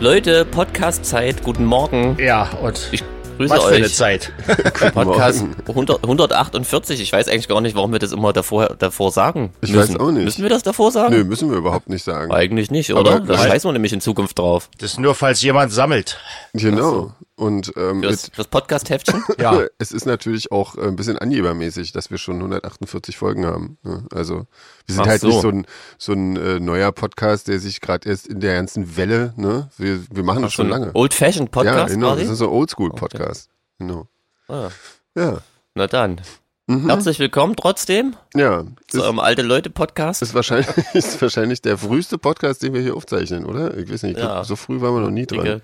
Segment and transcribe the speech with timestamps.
[0.00, 2.16] Leute, Podcast-Zeit, guten Morgen.
[2.20, 3.02] Ja, und Ich
[3.36, 3.94] grüße was für eine euch.
[3.94, 4.32] Zeit.
[4.94, 7.00] Podcast 100, 148.
[7.00, 9.50] Ich weiß eigentlich gar nicht, warum wir das immer davor, davor sagen.
[9.60, 9.94] Ich müssen.
[9.94, 10.24] weiß auch nicht.
[10.24, 11.14] Müssen wir das davor sagen?
[11.14, 12.30] Nö, müssen wir überhaupt nicht sagen.
[12.32, 13.16] Eigentlich nicht, oder?
[13.16, 14.70] Aber- da scheißen wir nämlich in Zukunft drauf.
[14.78, 16.18] Das ist nur, falls jemand sammelt.
[16.54, 17.12] Genau.
[17.38, 19.22] Und ähm, Fürs, mit, fürs Podcast-Heftchen?
[19.38, 19.62] Ja.
[19.78, 23.78] es ist natürlich auch äh, ein bisschen angebermäßig, dass wir schon 148 Folgen haben.
[23.84, 24.04] ne?
[24.12, 24.46] Also
[24.86, 25.28] wir sind Ach halt so.
[25.28, 25.66] nicht so ein,
[25.98, 29.70] so ein äh, neuer Podcast, der sich gerade erst in der ganzen Welle, ne?
[29.78, 30.90] Wir, wir machen das So schon ein lange.
[30.94, 32.08] Old-Fashioned ja, Podcast genau.
[32.08, 32.22] quasi?
[32.22, 33.50] Das ist so ein Oldschool-Podcast.
[33.78, 34.08] Genau.
[34.48, 34.70] Ah,
[35.16, 35.38] Ja.
[35.76, 36.20] na dann.
[36.66, 36.86] Mhm.
[36.88, 38.64] Herzlich willkommen trotzdem Ja.
[38.88, 40.22] zu eurem Alte-Leute-Podcast.
[40.22, 43.76] ist, wahrscheinlich, ist wahrscheinlich der früheste Podcast, den wir hier aufzeichnen, oder?
[43.76, 44.16] Ich weiß nicht.
[44.16, 44.32] Ich Ja.
[44.32, 45.44] glaub, so früh waren wir noch nie dran.
[45.44, 45.62] Dicke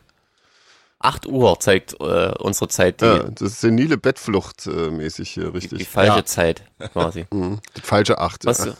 [1.04, 5.44] 8 Uhr zeigt äh, unsere Zeit, die, Ja, das ist senile Bettflucht äh, mäßig hier,
[5.44, 5.78] die, richtig.
[5.78, 6.24] die falsche Ja.
[6.24, 7.26] Zeit quasi.
[7.32, 7.60] Mhm.
[7.76, 8.44] Die falsche Acht.
[8.44, 8.64] Was?
[8.66, 8.74] Ja.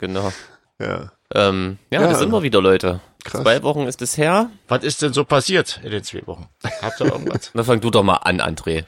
[0.00, 0.32] genau.
[0.80, 1.12] ja.
[1.34, 2.08] Ähm, ja, Ja.
[2.08, 3.00] da sind wir wieder, Leute.
[3.24, 3.42] Krass.
[3.42, 4.50] Zwei Wochen ist es her.
[4.68, 6.48] Was ist denn so passiert in den zwei Wochen?
[6.82, 7.50] Habt ihr irgendwas?
[7.54, 8.84] Na, fang du doch mal an, André.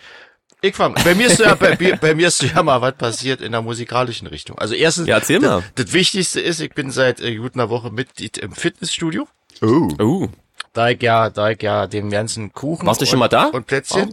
[0.60, 3.40] Ich fang, bei mir ist ja, bei, mir- bei mir ist ja mal was passiert
[3.42, 4.58] in der musikalischen Richtung.
[4.58, 5.62] Also erstens, Ja, erzähl mal.
[5.74, 9.28] Das, das Wichtigste ist, ich bin seit äh, gut einer Woche Mitglied im Fitnessstudio.
[9.62, 9.88] Oh.
[10.00, 10.28] Uh,
[10.74, 12.84] Da ich ja, da ich ja den ganzen Kuchen.
[12.84, 13.46] Warst du schon und, mal da?
[13.46, 14.12] Und Plätzchen.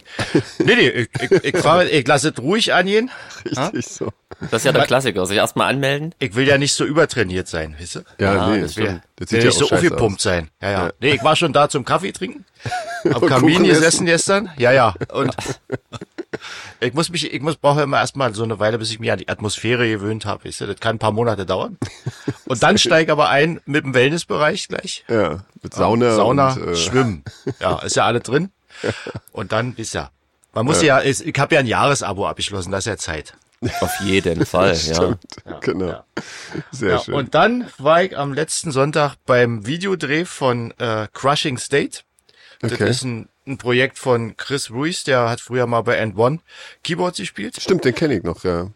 [0.59, 3.09] Nee, nee, ich, ich, ich, ich lasse es ruhig angehen.
[3.43, 4.13] Richtig so.
[4.39, 5.25] das ist ja der Klassiker.
[5.25, 6.13] Sich erstmal anmelden.
[6.19, 7.99] Ich will ja nicht so übertrainiert sein, weißt du?
[8.19, 9.01] Ja, Ja, nee, das stimmt.
[9.15, 10.23] Das will ja nicht so aufgepumpt aus.
[10.23, 10.51] sein.
[10.61, 10.93] Ja, ja, Ja.
[10.99, 12.45] Nee, ich war schon da zum Kaffee trinken.
[13.11, 14.45] Am Kamin gesessen essen.
[14.45, 14.49] gestern.
[14.57, 14.93] Ja, ja.
[15.11, 15.35] Und
[16.81, 19.19] ich muss mich, ich muss, brauche immer erstmal so eine Weile, bis ich mich an
[19.19, 20.45] die Atmosphäre gewöhnt habe.
[20.45, 20.65] Weißt du?
[20.67, 21.77] Das kann ein paar Monate dauern.
[22.45, 25.05] Und dann steige aber ein mit dem Wellnessbereich gleich.
[25.07, 27.23] Ja, mit Sauna, Sauna, und, äh, Schwimmen.
[27.59, 28.51] Ja, ist ja alle drin.
[29.31, 30.09] Und dann ist ja.
[30.53, 33.33] Man muss ja, ich, ich habe ja ein Jahresabo abgeschlossen, das ist ja Zeit.
[33.79, 34.95] Auf jeden Fall, ja.
[34.95, 35.19] Stimmt,
[35.61, 35.85] genau.
[35.87, 36.03] ja.
[36.71, 37.13] Sehr Ja, schön.
[37.13, 41.99] und dann war ich am letzten Sonntag beim Videodreh von äh, Crushing State.
[42.59, 42.89] Das Okay.
[42.89, 46.39] ist ein, ein Projekt von Chris Ruiz, der hat früher mal bei End One
[46.83, 47.55] Keyboards gespielt.
[47.59, 48.67] Stimmt, den kenne ich noch, ja.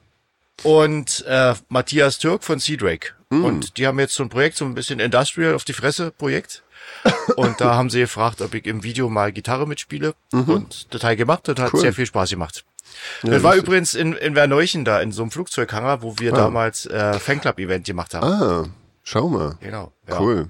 [0.64, 3.10] Und äh, Matthias Türk von Sea Drake.
[3.30, 3.44] Mm.
[3.44, 6.64] Und die haben jetzt so ein Projekt, so ein bisschen Industrial auf die Fresse Projekt.
[7.36, 10.14] Und da haben sie gefragt, ob ich im Video mal Gitarre mitspiele.
[10.32, 11.48] Und das habe ich gemacht.
[11.48, 11.78] Das hat Mhm.
[11.78, 11.82] Cool.
[11.82, 12.64] sehr viel Spaß gemacht.
[13.24, 16.38] Ja, das war übrigens in, in Werneuchen da, in so einem Flugzeughanger, wo wir Ah.
[16.38, 18.26] damals äh, Fanclub-Event gemacht haben.
[18.26, 18.66] Ah,
[19.04, 19.58] schau mal.
[19.62, 19.92] Genau.
[20.08, 20.20] Ja.
[20.22, 20.50] Cool.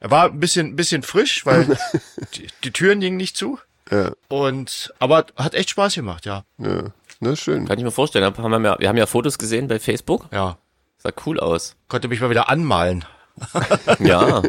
[0.00, 1.78] Er war ein bisschen, bisschen frisch, weil
[2.34, 3.58] die, die Türen gingen nicht zu.
[3.90, 6.44] Ja, Und, aber hat echt Spaß gemacht, ja.
[6.58, 6.84] ja.
[7.20, 7.66] Na, schön.
[7.66, 8.24] Kann ich mir vorstellen.
[8.24, 10.28] Haben wir, ja, wir haben ja Fotos gesehen bei Facebook.
[10.32, 10.56] Ja.
[10.98, 11.76] Sah cool aus.
[11.88, 13.04] Konnte mich mal wieder anmalen.
[14.00, 14.42] Ja.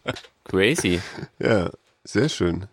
[0.44, 1.00] Crazy.
[1.38, 1.70] Ja,
[2.04, 2.66] sehr schön.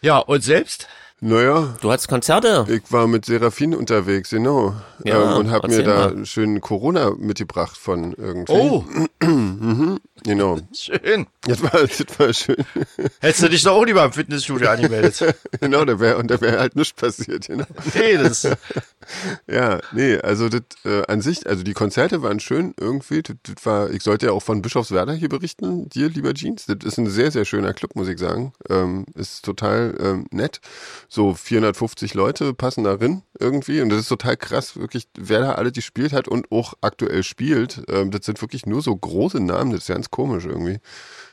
[0.00, 0.88] Ja, und selbst?
[1.24, 2.66] Naja, Du hattest Konzerte.
[2.68, 4.74] ich war mit Serafin unterwegs, genau.
[5.04, 6.26] Ja, ähm, und hab mir da mal.
[6.26, 8.52] schön Corona mitgebracht von irgendwie.
[8.52, 8.84] Oh,
[10.24, 10.58] Genau.
[10.72, 11.26] schön.
[11.42, 12.56] Das war, das war schön.
[13.20, 15.34] Hättest du dich doch auch lieber im Fitnessstudio angemeldet.
[15.60, 17.46] genau, da wäre und da wäre halt nichts passiert.
[17.48, 17.64] Genau.
[17.94, 18.48] Nee, das,
[19.50, 23.22] Ja, nee, also das äh, an sich, also die Konzerte waren schön irgendwie.
[23.22, 26.66] Das, das war, ich sollte ja auch von Bischofswerda hier berichten, dir, lieber Jeans.
[26.66, 28.52] Das ist ein sehr, sehr schöner Club, muss ich sagen.
[28.70, 30.60] Ähm, ist total ähm, nett.
[31.14, 35.52] So 450 Leute passen da rein irgendwie und das ist total krass, wirklich, wer da
[35.52, 37.82] alle gespielt hat und auch aktuell spielt.
[37.90, 40.78] Ähm, das sind wirklich nur so große Namen, das ist ganz komisch irgendwie.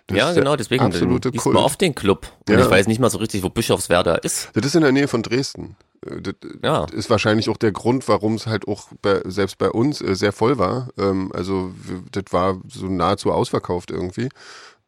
[0.08, 1.54] Das Ja, genau, deswegen absolute liest Kult.
[1.56, 2.28] man oft den Club.
[2.50, 2.66] Und Ja.
[2.66, 4.50] ich weiß nicht mal so richtig, wo Bischofswerda ist.
[4.54, 5.78] Das ist in der Nähe von Dresden.
[6.06, 6.86] Äh, Das Ja.
[6.92, 10.34] ist wahrscheinlich auch der Grund, warum es halt auch bei, selbst bei uns äh, sehr
[10.34, 10.90] voll war.
[10.98, 11.72] Ähm, also
[12.12, 14.28] das war so nahezu ausverkauft irgendwie.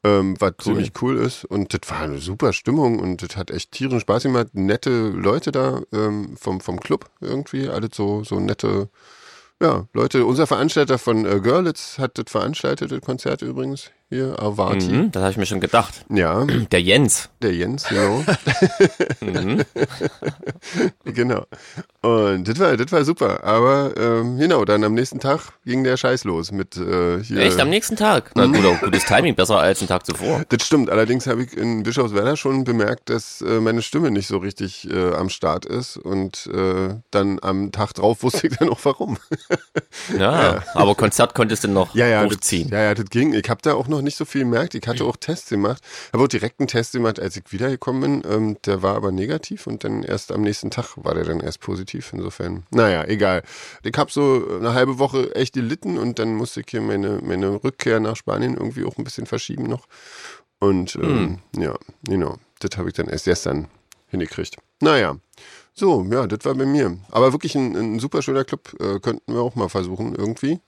[0.04, 1.46] Ähm, was ziemlich cool ist.
[1.46, 4.48] Und das war eine super Stimmung und das hat echt tierisch Spaß gemacht.
[4.54, 7.70] Nette Leute da ähm, vom, vom Club irgendwie.
[7.70, 8.90] Alle so, so nette
[9.62, 10.26] ja, Leute.
[10.26, 13.92] Unser Veranstalter von äh, Görlitz hat das veranstaltet, das Konzert übrigens.
[14.14, 14.90] Hier, Avati.
[14.90, 16.04] Mhm, das habe ich mir schon gedacht.
[16.10, 17.30] Ja, Der Jens.
[17.42, 18.24] der Jens, genau.
[19.22, 19.62] Mhm.
[21.06, 21.46] Genau.
[22.02, 23.44] Und das war, das war super.
[23.44, 27.40] Aber ähm, genau, dann am nächsten Tag ging der Scheiß los mit äh, hier.
[27.40, 28.32] Echt am nächsten Tag.
[28.36, 30.44] Na gut, auch gutes Timing, besser als einen Tag zuvor.
[30.50, 30.90] Das stimmt.
[30.90, 35.14] Allerdings habe ich in Bischofswerda schon bemerkt, dass äh, meine Stimme nicht so richtig äh,
[35.14, 35.98] am Start ist.
[35.98, 39.18] Und äh, dann am Tag drauf wusste ich dann auch warum.
[40.18, 42.70] Ja, aber Konzert konntest du noch Ja, ja, das, hochziehen.
[42.70, 43.34] ja, ja, das ging.
[43.34, 44.76] Ich habe da auch noch nicht so viel gemerkt.
[44.76, 45.84] Ich hatte auch Tests gemacht.
[46.14, 48.32] Habe auch direkt einen Test gemacht, als ich wiedergekommen bin.
[48.32, 51.60] Ähm, der war aber negativ und dann erst am nächsten Tag war der dann erst
[51.60, 52.12] positiv.
[52.14, 53.44] Insofern, naja, egal.
[53.84, 57.64] Ich habe so eine halbe Woche echt gelitten und dann musste ich hier meine, meine
[57.64, 59.88] Rückkehr nach Spanien irgendwie auch ein bisschen verschieben noch.
[60.60, 62.38] Und ähm, ja, genau.
[62.60, 63.68] Das habe ich dann erst gestern
[64.08, 64.58] hingekriegt.
[64.80, 65.18] Naja.
[65.74, 66.98] So, ja, das war bei mir.
[67.10, 68.76] Aber wirklich ein, ein super schöner Club.
[68.80, 70.60] Äh, könnten wir auch mal versuchen, irgendwie.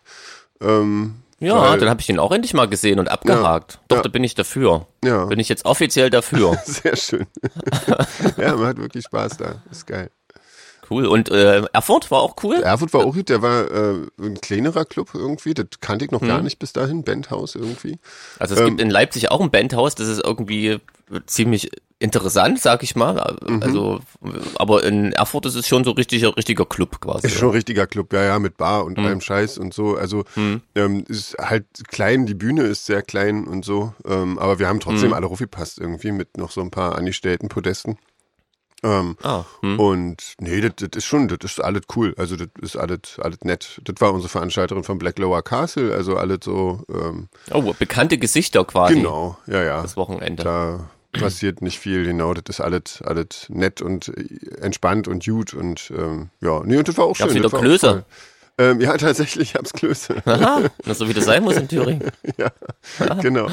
[0.62, 3.80] Ähm, Ja, Weil- dann habe ich den auch endlich mal gesehen und abgehakt.
[3.88, 4.04] Doch, Ja.
[4.04, 4.88] da bin ich dafür.
[5.04, 5.26] Ja.
[5.26, 6.58] Bin ich jetzt offiziell dafür.
[6.66, 7.26] Sehr schön.
[8.38, 9.62] ja, man hat wirklich Spaß da.
[9.72, 10.10] Ist geil.
[10.90, 11.06] cool.
[11.06, 12.56] Und äh, Erfurt war auch cool.
[12.58, 16.22] Erfurt war auch gut, der war äh, ein kleinerer Club irgendwie, das kannte ich noch
[16.22, 16.28] Hm.
[16.28, 18.00] gar nicht bis dahin, Bandhaus irgendwie.
[18.40, 20.80] Also es Ähm, gibt in Leipzig auch ein Bandhaus, das ist irgendwie
[21.26, 21.70] ziemlich
[22.00, 23.38] interessant, sag ich mal.
[23.48, 23.64] Mhm.
[23.64, 24.00] Also,
[24.56, 27.28] aber in Erfurt ist es schon so richtiger, richtiger Club quasi.
[27.28, 29.96] Ist schon ein richtiger Club, ja, ja, mit Bar und allem Scheiß und so.
[29.96, 30.26] Also
[30.76, 33.94] ähm, ist halt klein, die Bühne ist sehr klein und so.
[34.06, 35.14] Ähm, aber wir haben trotzdem Hm.
[35.14, 37.98] alle raufgepasst irgendwie mit noch so ein paar angestellten Podesten.
[38.86, 39.80] Ähm, Ah, hm.
[39.80, 42.14] Und nee, das, das ist schon, das ist alles cool.
[42.18, 43.80] Also das ist alles, alles nett.
[43.86, 48.66] Das war unsere Veranstalterin von Black Lower Castle, also alles so, ähm, Oh, bekannte Gesichter
[48.66, 48.96] quasi.
[48.96, 49.82] genau, ja, ja.
[49.82, 50.44] Das Wochenende.
[50.44, 52.34] Da passiert nicht viel, genau.
[52.34, 56.88] Das ist alles, alles nett und äh, entspannt und gut und ähm, ja, nee, und
[56.88, 57.44] das war auch Gab's schön.
[57.44, 58.04] wieder das
[58.60, 60.16] Ähm, ja, tatsächlich hab's Klöße.
[60.26, 60.62] Aha,
[60.94, 62.12] so wie das sein muss in Thüringen.
[62.38, 62.52] ja,
[63.22, 63.50] genau.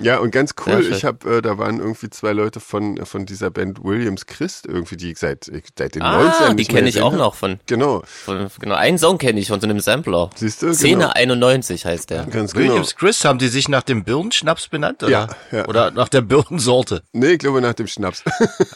[0.00, 3.50] Ja, und ganz cool, ich habe, äh, da waren irgendwie zwei Leute von, von dieser
[3.50, 6.80] Band Williams Christ, irgendwie, die ich seit, ich- seit den 90ern Ah, die nicht mehr
[6.80, 7.18] kenne ich auch hab.
[7.18, 10.30] noch von, Genau, von, genau, einen Song kenne ich von so einem Sampler.
[10.34, 10.74] siehst du?
[10.74, 11.12] Szene Genau.
[11.14, 12.24] 91 heißt der.
[12.26, 12.70] Ganz genau.
[12.70, 15.02] Williams Chris, haben die sich nach dem Birnenschnaps benannt?
[15.04, 15.10] Oder?
[15.12, 15.68] Ja, ja.
[15.68, 17.02] Oder nach der Birnensorte?
[17.12, 18.24] Nee, ich glaube nach dem Schnaps.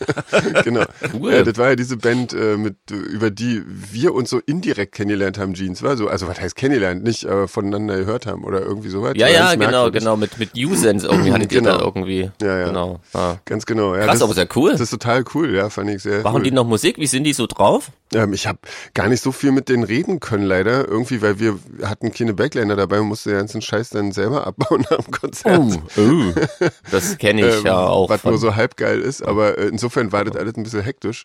[0.64, 0.84] genau.
[1.12, 1.32] Cool.
[1.32, 4.94] Ja, das war ja diese Band, äh, mit, äh, über die wir uns so indirekt
[4.94, 8.60] kennengelernt haben, Jeans, war so, also was heißt kennengelernt, nicht äh, voneinander gehört haben oder
[8.62, 9.14] irgendwie sowas.
[9.16, 11.84] Ja, ja, ganz genau, genau, mit, mit U-Sense irgendwie hattet ihr da Genau.
[11.84, 12.30] irgendwie.
[12.42, 12.66] Ja, ja.
[12.68, 13.00] Genau.
[13.12, 13.36] Ah.
[13.44, 13.94] Ganz genau.
[13.94, 14.72] Ja, Krass, das, aber sehr cool.
[14.72, 16.42] Das ist total cool, ja, fand ich sehr Machen cool.
[16.42, 16.98] die noch Musik?
[16.98, 17.90] Wie sind die so drauf?
[18.14, 18.58] Ähm, ich habe
[18.94, 20.86] gar nicht so viel mit denen reden können, leider.
[20.86, 24.84] Irgendwie, weil wir hatten keine Backliner dabei und mussten den ganzen Scheiß dann selber abbauen
[24.90, 25.60] am Konzert.
[25.96, 26.32] oh.
[26.90, 28.08] Das kenne ich Ähm, ja auch.
[28.10, 31.24] Was nur so halb geil ist, aber äh, insofern war das alles ein bisschen hektisch.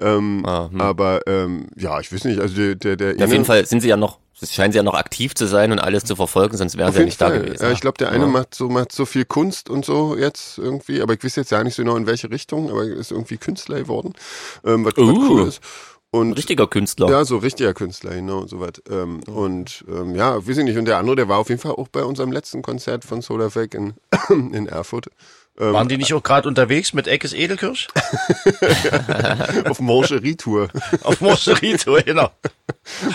[0.00, 0.80] Ähm, Ah, hm.
[0.80, 3.80] Aber ähm, ja, ich weiß nicht, also der, der, der ja, auf jeden Fall sind
[3.80, 6.76] sie ja noch, scheinen sie ja noch aktiv zu sein und alles zu verfolgen, sonst
[6.78, 7.32] wären sie ja nicht Fall.
[7.38, 7.62] da gewesen.
[7.62, 8.30] Ja, ich glaube, der eine Ja.
[8.30, 11.62] macht so macht so viel Kunst und so jetzt irgendwie, aber ich weiß jetzt ja
[11.62, 14.14] nicht so genau in welche Richtung, aber er ist irgendwie Künstler geworden,
[14.64, 15.28] ähm, was, was Uh.
[15.28, 15.60] cool ist.
[16.12, 17.08] Und Richtiger Künstler.
[17.08, 18.82] ja, so richtiger Künstler, genau, soweit.
[18.90, 20.76] Ähm, und ähm, ja, weiß ich nicht.
[20.76, 23.74] Und der andere, der war auf jeden Fall auch bei unserem letzten Konzert von Solarfake
[23.76, 23.94] in,
[24.52, 25.06] in Erfurt.
[25.60, 27.88] Ähm, Waren die nicht auch gerade unterwegs mit Eckes Edelkirsch?
[29.68, 30.68] auf Morcherie-Tour.
[31.02, 32.30] Auf Moscherito, genau.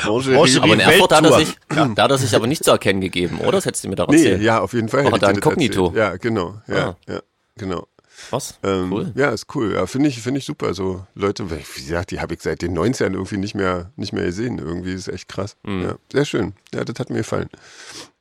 [0.05, 0.59] Morcherie.
[0.61, 3.39] aber in Erfurt hat er, sich, da hat er sich aber nicht zu erkennen gegeben,
[3.39, 3.53] oder?
[3.53, 4.41] Das hättest du mir doch Nee, erzählt.
[4.41, 5.05] ja, auf jeden Fall.
[5.11, 5.91] Ich da inkognito?
[5.95, 6.61] Ja, genau.
[6.67, 6.95] Ja, Ah.
[7.07, 7.19] ja,
[7.57, 7.87] genau.
[8.29, 8.57] Was?
[8.63, 9.11] Ähm, cool.
[9.15, 9.73] Ja, ist cool.
[9.73, 10.73] Ja, finde ich, finde ich super.
[10.73, 14.23] So Leute, wie gesagt, die habe ich seit den 90ern irgendwie nicht mehr, nicht mehr
[14.25, 14.57] gesehen.
[14.57, 15.57] Irgendwie ist echt krass.
[15.63, 15.83] Mhm.
[15.83, 16.53] Ja, sehr schön.
[16.73, 17.49] Ja, das hat mir gefallen.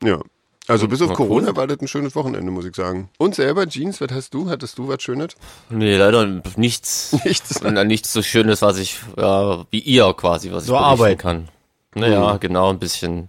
[0.02, 0.18] Ja.
[0.66, 1.56] Also bis auf Na, Corona cool.
[1.56, 3.10] war das ein schönes Wochenende, muss ich sagen.
[3.18, 4.48] Und selber, Jeans, was hast du?
[4.48, 5.34] Hattest du was Schönes?
[5.68, 6.26] Nee, leider
[6.56, 7.14] nichts.
[7.24, 7.60] Nichts.
[7.62, 11.00] Und dann nichts so Schönes, was ich, ja, wie ihr quasi, was ich Nur berichten
[11.02, 11.18] Arbeit.
[11.18, 11.48] kann.
[11.94, 13.28] Naja, genau, ein bisschen,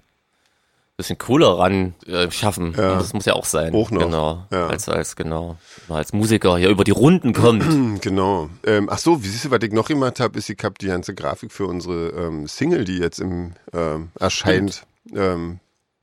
[0.96, 2.74] bisschen cooler ran äh, schaffen.
[2.76, 2.96] Ja.
[2.96, 3.76] Das muss ja auch sein.
[3.76, 4.04] Auch noch.
[4.06, 4.46] Genau.
[4.50, 4.68] Ja.
[4.68, 5.58] Als, als, genau.
[5.90, 7.66] Als Musiker hier über die Runden kommt.
[8.02, 8.50] Genau.
[8.66, 10.88] Ähm, ach so, wie siehst du, was ich noch gemacht habe, ist, ich habe die
[10.88, 14.86] ganze Grafik für unsere ähm, Single, die jetzt im ähm, erscheint.
[15.14, 15.60] Ähm,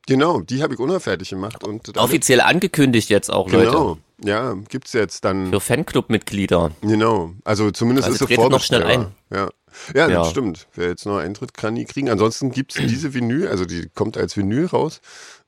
[0.06, 1.64] genau, die habe ich unfertig gemacht.
[1.64, 3.66] Und Offiziell angekündigt jetzt auch, Leute.
[3.70, 3.98] Genau.
[4.24, 5.50] Ja, gibt's jetzt dann.
[5.50, 6.70] Für Fanclub-Mitglieder.
[6.82, 9.12] Genau, also zumindest Also ist tretet noch schnell vorbestellbar.
[9.30, 9.48] Ja,
[9.94, 10.18] ja, Ja.
[10.20, 10.68] das stimmt.
[10.74, 12.08] Wer jetzt noch Eintritt kann nie kriegen.
[12.08, 15.00] Ansonsten gibt's diese Vinyl, also die kommt als Vinyl raus,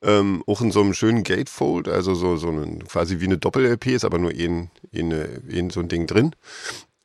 [0.02, 3.94] ähm, auch in so einem schönen Gatefold, also so, so ein, quasi wie eine Doppel-LP,
[3.94, 5.12] ist aber nur ein, ein,
[5.52, 6.34] ein so ein Ding drin.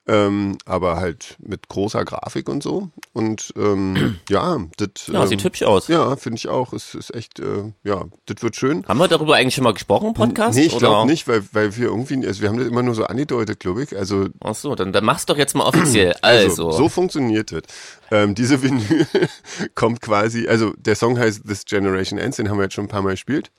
[0.10, 2.90] Ähm, aber halt mit großer Grafik und so.
[3.14, 5.06] Und ähm, ja, das.
[5.06, 5.88] Ja, ähm, sieht hübsch aus.
[5.88, 6.74] Ja, finde ich auch.
[6.74, 8.84] Es ist echt, äh, ja, das wird schön.
[8.88, 10.58] Haben wir darüber eigentlich schon mal gesprochen im Podcast?
[10.58, 13.04] Nee, ich glaube nicht, weil, weil wir irgendwie, also wir haben das immer nur so
[13.04, 13.96] angedeutet, glaube ich.
[13.96, 16.16] Also Ach so, dann, dann mach's doch jetzt mal offiziell.
[16.30, 17.64] Also, so funktioniert es.
[18.12, 19.08] Ähm, diese Vinyl
[19.76, 22.90] kommt quasi, also der Song heißt This Generation Ends, den haben wir jetzt schon ein
[22.90, 23.52] paar Mal gespielt.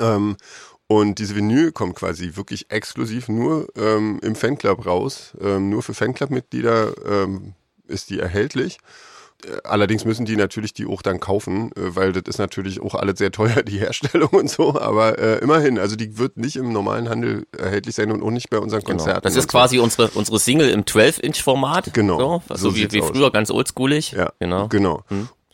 [0.00, 0.36] Ähm,
[0.86, 5.32] und diese Vinyl kommt quasi wirklich exklusiv nur ähm, im Fanclub raus.
[5.40, 7.54] Ähm, nur für Fanclub-Mitglieder ähm,
[7.88, 8.78] ist die erhältlich.
[9.46, 12.94] Äh, Allerdings müssen die natürlich die auch dann kaufen, äh, weil das ist natürlich auch
[12.94, 14.78] alles sehr teuer, die Herstellung und so.
[14.78, 18.50] Aber äh, immerhin, also die wird nicht im normalen Handel erhältlich sein und auch nicht
[18.50, 18.98] bei unseren genau.
[18.98, 19.22] Konzerten.
[19.22, 21.94] Das und ist quasi unsere, unsere Single im 12-Inch-Format.
[21.94, 23.08] Genau, So, so also wie, sieht's wie aus.
[23.08, 24.12] früher, ganz oldschoolig.
[24.12, 24.68] Ja, genau.
[24.68, 25.02] Genau.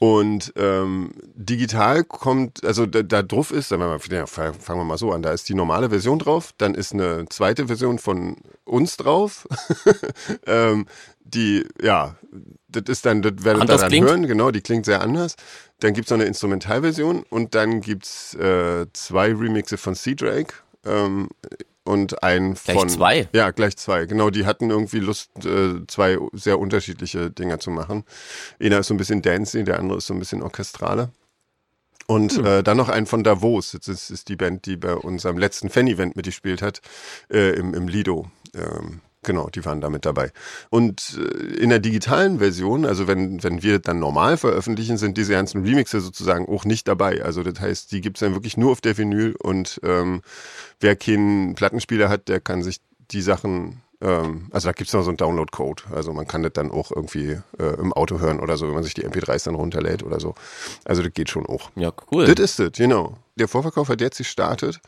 [0.02, 4.96] Und ähm, digital kommt, also da, da drauf ist, sagen wir mal, fangen wir mal
[4.96, 8.96] so an, da ist die normale Version drauf, dann ist eine zweite Version von uns
[8.96, 9.46] drauf,
[10.46, 10.86] ähm,
[11.22, 12.16] die, ja,
[12.68, 14.08] das ist dann, das werdet ihr dann klingt?
[14.08, 15.36] hören, genau, die klingt sehr anders.
[15.80, 20.54] Dann gibt's noch eine Instrumentalversion und dann gibt's äh, zwei Remixe von Sea Drake
[20.86, 21.28] ähm,
[21.84, 22.88] und ein Gleich von...
[22.88, 23.28] zwei?
[23.32, 24.06] Ja, gleich zwei.
[24.06, 28.04] Genau, die hatten irgendwie Lust, äh, zwei sehr unterschiedliche Dinger zu machen.
[28.60, 31.10] Einer ist so ein bisschen dancey, der andere ist so ein bisschen orchestraler.
[32.06, 33.70] Und äh, dann noch einen von Davos.
[33.70, 36.80] Das ist, ist die Band, die bei unserem letzten Fan-Event mitgespielt hat,
[37.32, 38.28] äh, im, im Lido.
[38.52, 40.32] Ähm, Genau, die waren da mit dabei.
[40.70, 45.32] Und äh, in der digitalen Version, also wenn, wenn wir dann normal veröffentlichen, sind diese
[45.32, 47.22] ganzen Remixe sozusagen auch nicht dabei.
[47.22, 50.22] Also das heißt, die gibt's dann wirklich nur auf der Vinyl und ähm,
[50.80, 55.10] wer keinen Plattenspieler hat, der kann sich die Sachen, ähm, also da gibt's noch so
[55.10, 55.82] einen Download-Code.
[55.92, 58.84] Also man kann das dann auch irgendwie äh, im Auto hören oder so, wenn man
[58.84, 60.34] sich die MP3s dann runterlädt oder so.
[60.86, 61.70] Also das geht schon auch.
[61.76, 62.24] Ja, cool.
[62.24, 63.18] Das ist es, genau.
[63.36, 64.80] Der Vorverkauf hat jetzt gestartet.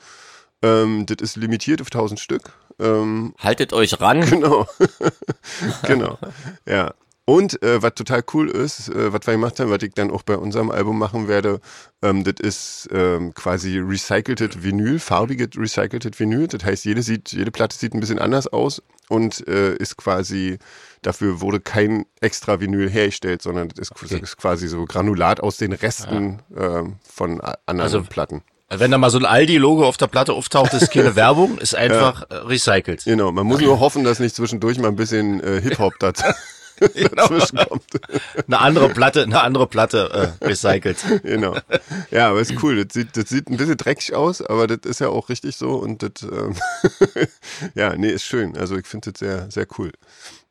[0.62, 2.52] Ähm, das ist limitiert auf 1000 Stück.
[2.82, 4.20] Ähm, Haltet euch ran.
[4.28, 4.66] Genau.
[5.86, 6.18] genau.
[6.66, 6.94] Ja.
[7.24, 10.22] Und äh, was total cool ist, äh, was wir gemacht haben, was ich dann auch
[10.24, 11.60] bei unserem Album machen werde,
[12.02, 16.48] ähm, das ist ähm, quasi recyceltes Vinyl, farbiges recyceltes Vinyl.
[16.48, 20.58] Das heißt, jede, sieht, jede Platte sieht ein bisschen anders aus und äh, ist quasi,
[21.02, 24.06] dafür wurde kein extra Vinyl hergestellt, sondern das ist, Okay.
[24.10, 28.42] das ist quasi so Granulat aus den Resten ähm, von anderen Also- Platten.
[28.78, 32.24] Wenn da mal so ein Aldi-Logo auf der Platte auftaucht, ist keine Werbung, ist einfach
[32.30, 33.04] äh, recycelt.
[33.04, 36.24] Genau, man muss nur hoffen, dass nicht zwischendurch mal ein bisschen äh, Hip-Hop dazu
[37.14, 37.84] dazwischen kommt.
[38.46, 40.98] Eine andere Platte, eine andere Platte äh, recycelt.
[41.22, 41.56] genau.
[42.10, 42.84] Ja, aber ist cool.
[42.84, 45.74] Das sieht, das sieht ein bisschen dreckig aus, aber das ist ja auch richtig so
[45.74, 46.54] und das, ähm,
[47.74, 48.56] ja, nee, ist schön.
[48.56, 49.92] Also ich finde das sehr, sehr cool.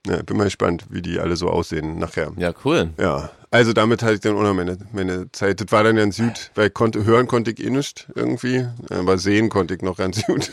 [0.08, 2.32] Ja, bin mal gespannt, wie die alle so aussehen nachher.
[2.38, 2.90] Ja, cool.
[2.98, 5.60] Ja, also damit hatte ich dann auch noch meine, meine Zeit.
[5.60, 9.50] Das war dann ganz gut, weil konnte, hören konnte ich eh nicht irgendwie, aber sehen
[9.50, 10.52] konnte ich noch ganz gut.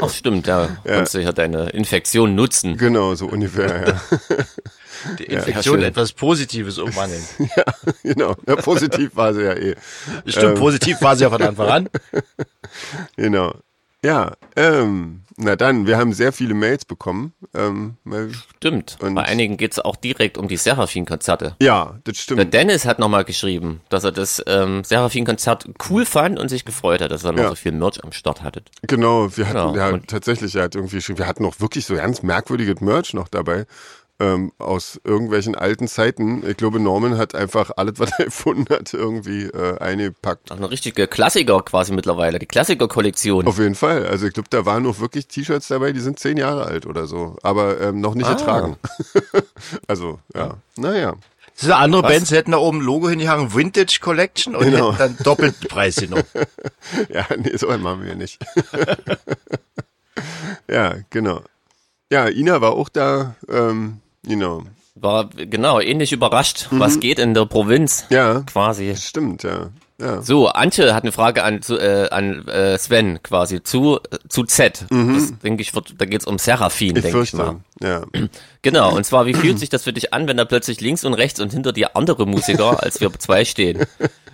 [0.00, 0.76] Ach, stimmt, ja.
[0.84, 2.76] Konntest du ja deine Infektion nutzen.
[2.76, 4.00] genau, so ungefähr, ja.
[5.18, 5.84] Die Infektion schön.
[5.84, 7.22] etwas Positives umwandeln.
[7.56, 7.64] ja
[8.02, 8.34] genau.
[8.46, 9.76] Ja, positiv war sie ja eh.
[10.26, 10.54] Stimmt, Ähm.
[10.54, 11.88] positiv war sie ja von Anfang an.
[13.16, 13.54] Genau.
[14.04, 17.32] Ja, ähm, na dann, wir haben sehr viele Mails bekommen.
[17.54, 17.96] Ähm,
[18.56, 18.98] Stimmt.
[19.00, 21.56] Und- Bei einigen geht's auch direkt um die Seraphin-Konzerte.
[21.60, 22.54] ja, das Der stimmt.
[22.54, 27.10] Dennis hat nochmal geschrieben, dass er das ähm, Seraphin-Konzert cool fand und sich gefreut hat,
[27.10, 27.48] dass er noch Ja.
[27.50, 28.70] so viel Merch am Start hattet.
[28.82, 29.76] Genau, wir hatten, Genau.
[29.76, 33.12] ja, Und- tatsächlich, er hat irgendwie, schon- wir hatten noch wirklich so ganz merkwürdiges Merch
[33.14, 33.66] noch dabei.
[34.18, 36.42] Ähm, aus irgendwelchen alten Zeiten.
[36.48, 40.50] Ich glaube, Norman hat einfach alles, was er erfunden hat, irgendwie äh, eingepackt.
[40.50, 43.46] Auch eine richtige Klassiker quasi mittlerweile, die Klassiker-Kollektion.
[43.46, 44.06] Auf jeden Fall.
[44.06, 47.06] Also ich glaube, da waren noch wirklich T-Shirts dabei, die sind zehn Jahre alt oder
[47.06, 48.30] so, aber ähm, noch nicht Ah.
[48.30, 48.76] ertragen.
[49.86, 50.54] also, ja.
[50.76, 51.14] Naja.
[51.60, 54.92] Diese andere Bands hätten da oben ein Logo hingehangen, Vintage Collection und Genau.
[54.92, 56.24] hätten dann doppelten Preis genommen.
[57.10, 58.38] Ja, nee, so einen machen wir nicht.
[60.68, 61.42] ja, genau.
[62.10, 64.62] Ja, Ina war auch da, ähm, genau.
[64.94, 66.80] War genau ähnlich überrascht, Mhm.
[66.80, 68.94] was geht in der Provinz Ja, quasi.
[68.96, 69.68] stimmt, ja.
[69.98, 74.44] Ja, So, Antje hat eine Frage an, zu, äh, an äh, Sven quasi zu zu
[74.44, 74.84] Z.
[74.90, 77.00] Das denke ich wird, da geht's um Seraphin, Mhm.
[77.02, 77.56] denke ich mal.
[77.82, 78.02] Ja.
[78.62, 78.94] Genau.
[78.94, 81.40] Und zwar, wie fühlt sich das für dich an, wenn da plötzlich links und rechts
[81.40, 83.86] und hinter dir andere Musiker als wir zwei stehen?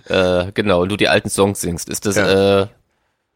[0.09, 0.81] äh, genau.
[0.81, 1.87] Und du die alten Songs singst.
[1.87, 2.67] Ist das äh,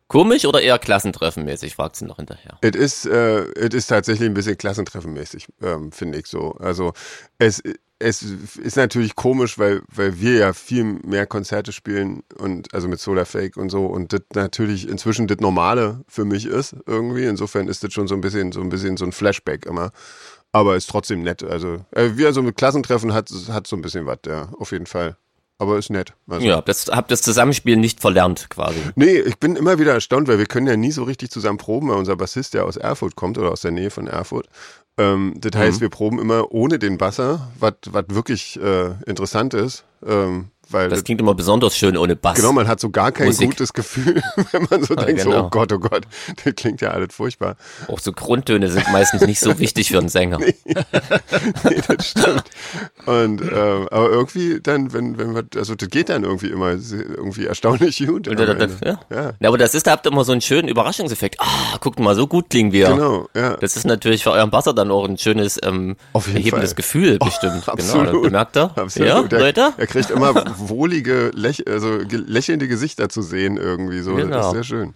[0.07, 1.75] komisch oder eher klassentreffenmäßig?
[1.75, 2.57] Fragt sie noch hinterher.
[2.61, 6.51] Es ist, äh, es ist tatsächlich ein bisschen klassentreffenmäßig, ähm, finde ich so.
[6.59, 6.93] Also
[7.37, 7.61] es,
[7.99, 12.99] es ist natürlich komisch, weil, weil wir ja viel mehr Konzerte spielen und also mit
[12.99, 17.25] Solar Fake und so und das natürlich inzwischen das Normale für mich ist irgendwie.
[17.25, 19.91] Insofern ist das schon so ein bisschen, so ein bisschen so ein Flashback immer.
[20.51, 21.43] Aber ist trotzdem nett.
[21.43, 24.85] Also äh, wie also mit Klassentreffen hat, hat so ein bisschen was, ja, auf jeden
[24.85, 25.17] Fall.
[25.59, 26.13] Aber ist nett.
[26.27, 28.79] Also, Ja, das habt das Zusammenspiel nicht verlernt quasi.
[28.95, 31.89] Nee, ich bin immer wieder erstaunt, weil wir können ja nie so richtig zusammen proben,
[31.89, 34.47] weil unser Bassist ja aus Erfurt kommt oder aus der Nähe von Erfurt.
[34.99, 35.57] Ähm, das Mhm.
[35.57, 40.89] heißt, wir proben immer ohne den Basser, was was wirklich äh, interessant ist, ähm, weil
[40.89, 42.35] Das klingt immer besonders schön ohne Bass.
[42.35, 43.49] genau, man hat so gar kein Musik.
[43.49, 44.21] gutes Gefühl,
[44.51, 45.45] wenn man so denkt, so, genau.
[45.45, 46.03] oh Gott, oh Gott,
[46.43, 47.55] das klingt ja alles furchtbar.
[47.87, 50.37] Auch so Grundtöne sind meistens nicht so wichtig für einen Sänger.
[50.39, 50.53] nee,
[51.87, 52.43] das stimmt.
[53.05, 57.45] Und ähm, aber irgendwie dann, wenn wenn wir, also das geht dann irgendwie immer irgendwie
[57.45, 58.27] erstaunlich gut.
[58.27, 58.99] Und das, ja.
[59.09, 61.39] ja, ja, aber das ist, da habt ihr immer so einen schönen Überraschungseffekt.
[61.39, 62.89] Ah, guckt mal, so gut klingen wir.
[62.89, 63.57] genau, ja.
[63.57, 66.75] Das ist natürlich für euren Basser dann auch ein schönes, ähm, erhebendes Fall.
[66.75, 67.63] Gefühl bestimmt.
[67.65, 68.07] Genau, absolut.
[68.07, 68.71] dann bemerkt ihr?
[68.75, 69.31] Absolut.
[69.31, 69.73] Ja, Leute?
[69.77, 74.15] Er kriegt immer wohlige, läch also lächelnde Gesichter zu sehen irgendwie so.
[74.17, 74.47] Das Genau.
[74.47, 74.93] ist sehr schön.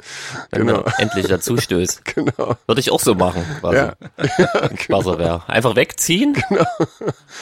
[0.51, 2.03] Wenn Genau, er endlich dazu stößt.
[2.15, 2.55] genau.
[2.67, 3.77] Würde ich auch so machen, quasi.
[3.77, 3.93] Ja,
[4.89, 5.47] Basser wäre.
[5.47, 6.65] Einfach wegziehen, Genau.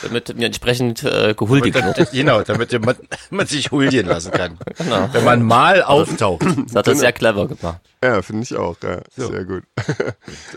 [0.04, 2.12] damit mir entsprechend äh, gehuldigt wird.
[2.12, 2.96] genau, damit man,
[3.30, 4.58] man sich huldigen lassen kann.
[4.78, 5.10] Genau.
[5.12, 6.44] Wenn man mal auftaucht.
[6.68, 7.80] Das hat er sehr clever gemacht.
[8.04, 8.76] ja finde ich auch.
[8.84, 9.64] Ja, Sehr gut.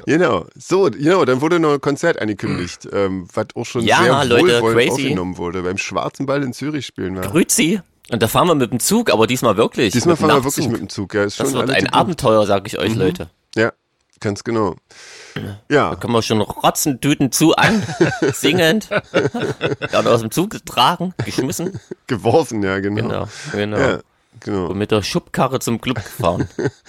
[0.06, 0.46] genau.
[0.56, 4.44] So, genau, dann wurde noch ein Konzert angekündigt, ähm, was auch schon Ja, sehr Leute,
[4.62, 4.90] wohlwollend crazy.
[4.90, 5.62] aufgenommen wurde.
[5.62, 7.22] Beim Schwarzen Ball in Zürich spielen wir.
[7.56, 7.80] Grüezi.
[8.10, 9.92] Und da fahren wir mit dem Zug, aber diesmal wirklich.
[9.92, 10.56] Diesmal fahren wir Nachtzug.
[10.56, 11.14] wirklich mit dem Zug.
[11.14, 11.92] Ja, ist Das schon wird alles ein.
[11.92, 13.30] Abenteuer, sag ich euch, Leute.
[13.56, 13.72] Ja,
[14.20, 14.76] ganz genau.
[15.70, 17.82] Ja, Können wir schon rotzen, Tüten zu an,
[18.34, 18.90] singend,
[19.92, 21.80] dann aus dem Zug getragen, geschmissen.
[22.06, 23.02] geworfen, ja, genau.
[23.02, 23.78] Genau, genau.
[23.78, 23.98] Ja.
[24.40, 24.66] genau.
[24.66, 26.48] Und mit der Schubkarre zum Club gefahren.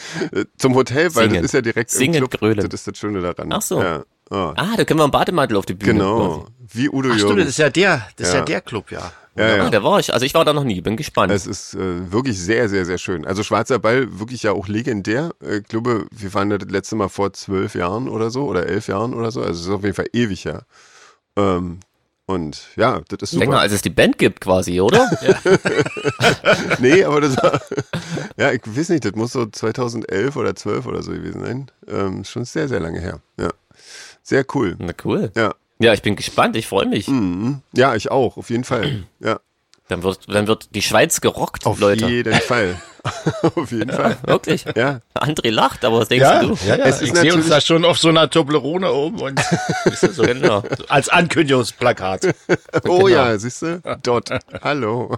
[0.58, 1.36] Zum Hotel, weil Singen.
[1.36, 2.40] das ist ja direkt Singen, im Club.
[2.42, 2.58] grölen.
[2.70, 3.52] Das ist das Schöne daran.
[3.54, 3.82] Ach so.
[3.82, 4.04] Ja.
[4.30, 5.94] Ah, Ah, da können wir einen Bademantel auf die Bühne.
[5.94, 6.40] genau.
[6.40, 6.52] quasi.
[6.74, 7.50] Wie Udo Ach stimmt, das Jürgens.
[7.50, 8.40] ist ja der, das ist Ja.
[8.40, 9.12] ja der Club, ja.
[9.36, 9.70] Ja, ja.
[9.70, 10.14] da war ich.
[10.14, 11.32] Also ich war da noch nie, bin gespannt.
[11.32, 13.26] Es ist äh, wirklich sehr, sehr, sehr schön.
[13.26, 15.32] Also Schwarzer Ball, wirklich ja auch legendär.
[15.42, 18.68] Äh, Ich glaube, wir waren da das letzte Mal vor zwölf Jahren oder so oder
[18.68, 19.42] elf Jahren oder so.
[19.42, 20.66] Also es ist auf jeden Fall ewig her.
[21.36, 21.80] Ähm,
[22.26, 23.46] und ja, das ist super.
[23.46, 25.10] Länger als es die Band gibt quasi, oder?
[26.80, 27.60] Nee, aber das war,
[28.38, 31.72] ja, ich weiß nicht, das muss so 2011 oder 12 oder so gewesen sein.
[31.88, 33.20] Ähm, schon sehr, sehr lange her.
[33.40, 33.50] Ja.
[34.22, 34.76] Sehr cool.
[34.80, 35.32] Na cool.
[35.36, 35.54] Ja.
[35.84, 37.10] Ja, ich bin gespannt, ich freue mich.
[37.10, 37.62] Mhm.
[37.74, 39.04] Ja, ich auch, auf jeden Fall.
[39.20, 39.42] Ja.
[39.90, 42.08] Dann wird, dann wird die Schweiz gerockt, Auf Leute.
[42.08, 42.82] jeden Fall.
[43.56, 44.16] auf jeden Fall.
[44.26, 44.64] Wirklich?
[44.78, 45.02] Ja.
[45.14, 46.54] André lacht, aber was denkst Ja, du?
[46.66, 46.86] ja, ja.
[46.86, 49.42] Es ist ich sehe uns da schon auf so einer Toblerone oben und
[50.02, 50.64] so, Genau.
[50.88, 52.34] als Ankündigungsplakat.
[52.88, 53.82] Oh ja, siehst du?
[54.04, 54.30] Dort.
[54.62, 55.18] Hallo.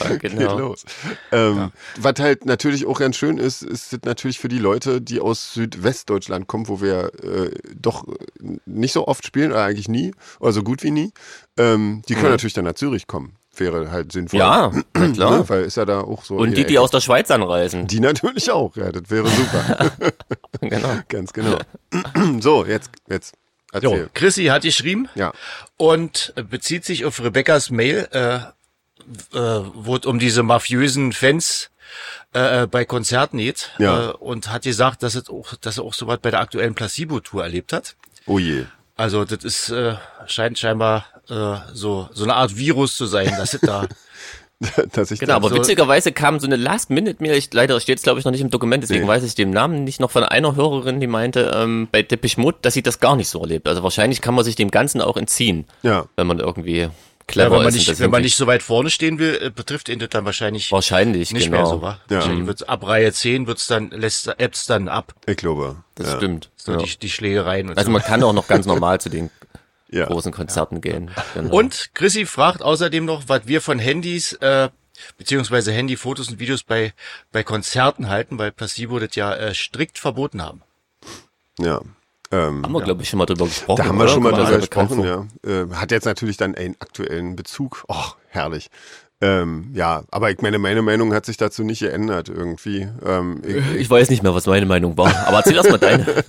[0.00, 0.58] Ja, Geht genau.
[0.58, 0.84] los.
[1.32, 5.54] Ähm, Was halt natürlich auch ganz schön ist, ist natürlich für die Leute, die aus
[5.54, 8.04] Südwestdeutschland kommen, wo wir äh, doch
[8.66, 11.12] nicht so oft spielen, oder eigentlich nie, oder so gut wie nie.
[11.56, 13.36] Ähm, die können natürlich dann nach Zürich kommen.
[13.56, 14.38] Wäre halt sinnvoll.
[14.40, 15.38] Ja, na klar.
[15.38, 15.48] Ne?
[15.48, 16.36] Weil ist ja da auch so.
[16.36, 17.86] Und die, die aus der Schweiz anreisen.
[17.86, 19.90] Die natürlich auch, ja, das wäre super.
[20.60, 20.88] Genau.
[21.08, 21.58] Ganz genau.
[22.40, 23.34] so, jetzt, jetzt.
[23.80, 24.10] Jo, Erzähl.
[24.14, 25.32] Chrissy hat geschrieben Ja.
[25.76, 28.40] und bezieht sich auf Rebecca's Mail, äh, äh,
[29.74, 31.70] wo es um diese mafiösen Fans
[32.32, 34.10] äh, bei Konzerten geht Ja.
[34.10, 36.74] äh, und hat gesagt, dass es auch, dass er auch so was bei der aktuellen
[36.74, 37.96] Placebo-Tour erlebt hat.
[38.26, 38.64] Oh je.
[39.00, 39.94] Also das ist äh,
[40.26, 43.86] scheint scheinbar äh, so so eine Art Virus zu sein, dass es da
[44.92, 48.18] Dass ich Genau, aber so- witzigerweise kam so eine Last-Minute-Mail, ich, leider steht es glaube
[48.18, 49.08] ich noch nicht im Dokument, deswegen Nee.
[49.08, 52.58] weiß ich den Namen nicht noch von einer Hörerin, die meinte ähm, bei Depeche Mode,
[52.60, 53.66] dass sie das gar nicht so erlebt.
[53.66, 56.04] Also wahrscheinlich kann man sich dem Ganzen auch entziehen, Ja.
[56.16, 56.90] wenn man irgendwie
[57.34, 57.74] ja, clever wenn man ist.
[57.74, 60.24] nicht das wenn man nicht so weit vorne stehen will, äh, betrifft ihn das dann
[60.24, 61.56] wahrscheinlich wahrscheinlich, nicht genau.
[61.58, 62.00] mehr so, wa?
[62.08, 62.16] Ja.
[62.16, 65.76] Wahrscheinlich wird's ab Reihe 10 wird's dann lässt Apps dann ab, Ich glaube.
[65.94, 66.16] Das ja.
[66.16, 66.50] stimmt.
[66.56, 66.78] so ja.
[66.78, 67.92] die, die Schlägereien und Also so.
[67.92, 69.30] man kann auch noch ganz normal zu den
[69.92, 70.06] Ja.
[70.06, 71.10] großen Konzerten gehen.
[71.34, 71.52] Genau.
[71.52, 74.68] Und Chrissy fragt außerdem noch, was wir von Handys äh,
[75.18, 76.92] beziehungsweise Handyfotos und Videos bei
[77.32, 80.62] bei Konzerten halten, weil Placebo das ja äh, strikt verboten haben.
[81.58, 81.80] Ja.
[82.32, 83.78] Ähm, haben wir, glaube ich, schon mal drüber gesprochen.
[83.78, 84.12] Da haben wir oder?
[84.12, 85.26] schon mal drüber gesprochen, ja.
[85.44, 87.84] Äh, hat jetzt natürlich dann einen aktuellen Bezug.
[87.88, 88.70] Och, herrlich.
[89.22, 92.88] Ähm, ja, aber ich meine, meine Meinung hat sich dazu nicht geändert irgendwie.
[93.04, 93.74] Ähm, ich, vor.
[93.74, 95.14] Ich weiß nicht mehr, was meine Meinung war.
[95.26, 96.06] Aber erzähl erst mal deine.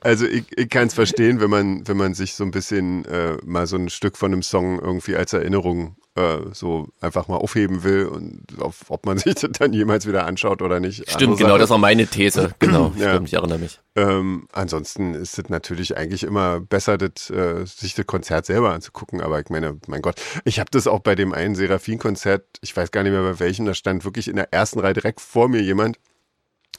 [0.00, 3.36] also ich, ich kann es verstehen, wenn man, wenn man sich so ein bisschen äh,
[3.44, 7.82] mal so ein Stück von einem Song irgendwie als Erinnerung äh, so einfach mal aufheben
[7.82, 11.10] will und auf, ob man sich das dann jemals wieder anschaut oder nicht.
[11.10, 12.54] Stimmt, genau, das war meine These.
[12.60, 13.10] Genau, Ja.
[13.10, 13.80] stimmt, ich erinnere mich.
[13.96, 19.20] Ähm, ansonsten ist es natürlich eigentlich immer besser, das, äh, sich das Konzert selber anzugucken.
[19.20, 22.90] Aber ich meine, mein Gott, ich habe das auch bei dem einen Seraphin-Konzert, ich weiß
[22.90, 25.62] gar nicht mehr bei welchem, da stand wirklich in der ersten Reihe direkt vor mir
[25.62, 25.98] jemand.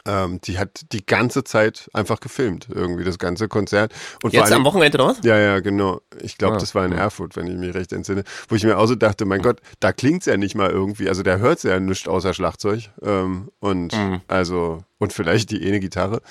[0.08, 3.92] Ähm, die hat die ganze Zeit einfach gefilmt, irgendwie das ganze Konzert.
[4.22, 5.18] Und Jetzt allem- am Wochenende was?
[5.24, 6.02] ja, ja, genau.
[6.22, 8.24] Ich glaube, Ah, das war in Erfurt, wenn ich mich recht entsinne.
[8.48, 11.10] Wo ich mir auch so dachte, mein Gott, da klingt's ja nicht mal irgendwie.
[11.10, 12.90] Also der hört's ja nichts außer Schlagzeug.
[13.02, 14.22] Ähm, und Mhm.
[14.28, 16.22] also, und vielleicht die eine Gitarre.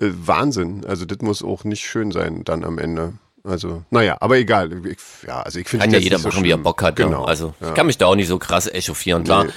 [0.00, 0.86] Äh, Wahnsinn.
[0.86, 3.12] Also das muss auch nicht schön sein dann am Ende.
[3.44, 4.70] Also, naja, aber egal.
[4.86, 6.62] Ich, ja, also ich finde Kann ja jeder so machen, wie er schlimm.
[6.64, 6.96] Bock hat.
[6.96, 7.22] Genau.
[7.22, 7.26] Ja.
[7.28, 7.68] Also ja.
[7.68, 9.24] ich kann mich da auch nicht so krass echauffieren.
[9.24, 9.50] Klar, Nee.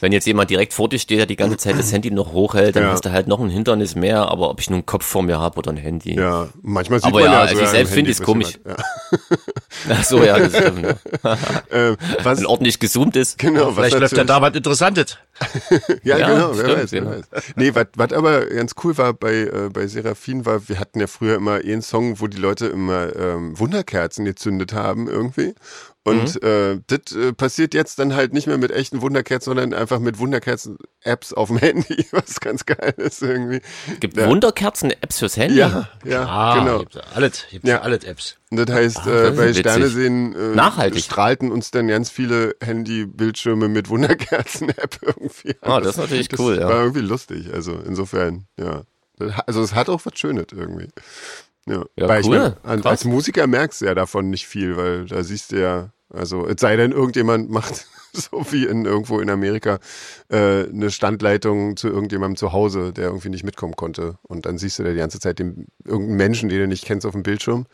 [0.00, 2.76] Wenn jetzt jemand direkt vor dir steht, der die ganze Zeit das Handy noch hochhält,
[2.76, 2.90] dann Ja.
[2.92, 4.28] hast du halt noch ein Hindernis mehr.
[4.30, 6.14] Aber ob ich nun einen Kopf vor mir habe oder ein Handy.
[6.16, 8.58] ja, manchmal sieht Aber man ja, ja, also ich selbst finde es komisch.
[8.64, 8.76] was.
[9.90, 10.82] Ach so, ja, das stimmt.
[10.82, 10.94] Ja.
[11.22, 11.38] Ja.
[11.70, 13.36] Ähm, was, Wenn ordentlich gezoomt ist.
[13.38, 15.18] genau, was Vielleicht läuft ja da was Interessantes.
[16.04, 17.24] Ja, Ja, genau, wer stimmt, weiß, wer weiß.
[17.56, 21.06] Nee, was was aber ganz cool war bei, äh, bei Seraphin war, wir hatten ja
[21.08, 25.54] früher immer einen Song, wo die Leute immer ähm, Wunderkerzen gezündet haben irgendwie.
[26.06, 26.46] Und Mhm.
[26.48, 30.18] äh, das äh, passiert jetzt dann halt nicht mehr mit echten Wunderkerzen, sondern einfach mit
[30.18, 33.62] Wunderkerzen-Apps auf dem Handy, was ganz geil ist irgendwie.
[34.00, 34.28] Gibt Ja.
[34.28, 35.56] Wunderkerzen-Apps fürs Handy?
[35.56, 36.78] Ja, ja, Ah, genau.
[36.80, 37.80] gibt's alles, gibt's Ja.
[37.80, 38.36] alles Apps.
[38.50, 39.60] Und das heißt, das äh, ist bei witzig.
[39.60, 41.02] Sterne sehen äh, Nachhaltig.
[41.04, 45.56] strahlten uns dann ganz viele Handybildschirme mit Wunderkerzen-App irgendwie.
[45.62, 46.68] Ah, das ist natürlich das cool, ja.
[46.68, 47.52] War irgendwie lustig.
[47.52, 48.82] Also insofern, ja.
[49.46, 50.88] Also es hat auch was Schönes irgendwie.
[51.66, 52.56] Ja, Ja, weil ich cool.
[52.62, 52.90] an, Krass.
[52.90, 56.60] als Musiker merkst du ja davon nicht viel, weil da siehst du ja, also es
[56.60, 59.78] sei denn, irgendjemand macht so wie in irgendwo in Amerika
[60.28, 64.18] äh, eine Standleitung zu irgendjemandem zu Hause, der irgendwie nicht mitkommen konnte.
[64.22, 67.06] Und dann siehst du da die ganze Zeit den, irgendeinen Menschen, den du nicht kennst,
[67.06, 67.66] auf dem Bildschirm.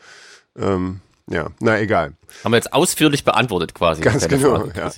[0.57, 2.13] Ähm, ja, na egal.
[2.43, 4.01] Haben wir jetzt ausführlich beantwortet quasi.
[4.01, 4.91] Ganz genau, Frage ja.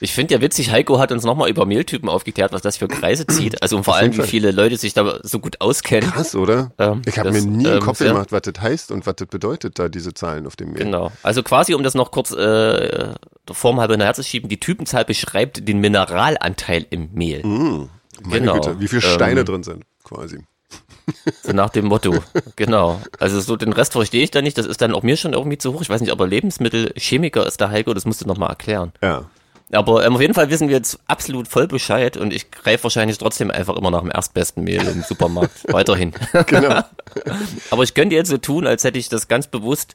[0.00, 3.26] Ich finde ja witzig, Heiko hat uns nochmal über Mehltypen aufgeklärt, was das für Kreise
[3.26, 3.62] zieht.
[3.62, 6.10] Also und vor allem, wie viele Leute sich da so gut auskennen.
[6.10, 6.72] Krass, oder?
[6.78, 9.28] Ähm, ich habe mir nie einen ähm, Kopf gemacht, was das heißt und was das
[9.28, 10.84] bedeutet, da diese Zahlen auf dem Mail.
[10.84, 11.12] Genau.
[11.22, 13.16] Also quasi, um das noch kurz äh, der
[13.50, 17.42] Form halber hinterher zu schieben, die Typenzahl beschreibt den Mineralanteil im Mehl.
[17.44, 17.88] Meine
[18.22, 18.54] Genau.
[18.54, 20.38] Güte, wie viele Ähm, Steine drin sind, quasi.
[21.42, 22.22] So nach dem Motto.
[22.56, 23.00] Genau.
[23.18, 24.58] Also so den Rest verstehe ich da nicht.
[24.58, 25.82] Das ist dann auch mir schon irgendwie zu hoch.
[25.82, 28.92] Ich weiß nicht, aber Lebensmittelchemiker ist der Heiko, das musst du nochmal erklären.
[29.02, 29.24] Ja.
[29.72, 33.16] Aber ähm, auf jeden Fall wissen wir jetzt absolut voll Bescheid und ich greife wahrscheinlich
[33.16, 35.64] trotzdem einfach immer nach dem erstbesten Mehl im Supermarkt.
[35.72, 36.12] Weiterhin.
[36.46, 36.82] Genau.
[37.70, 39.94] Aber ich könnte jetzt so tun, als hätte ich das ganz bewusst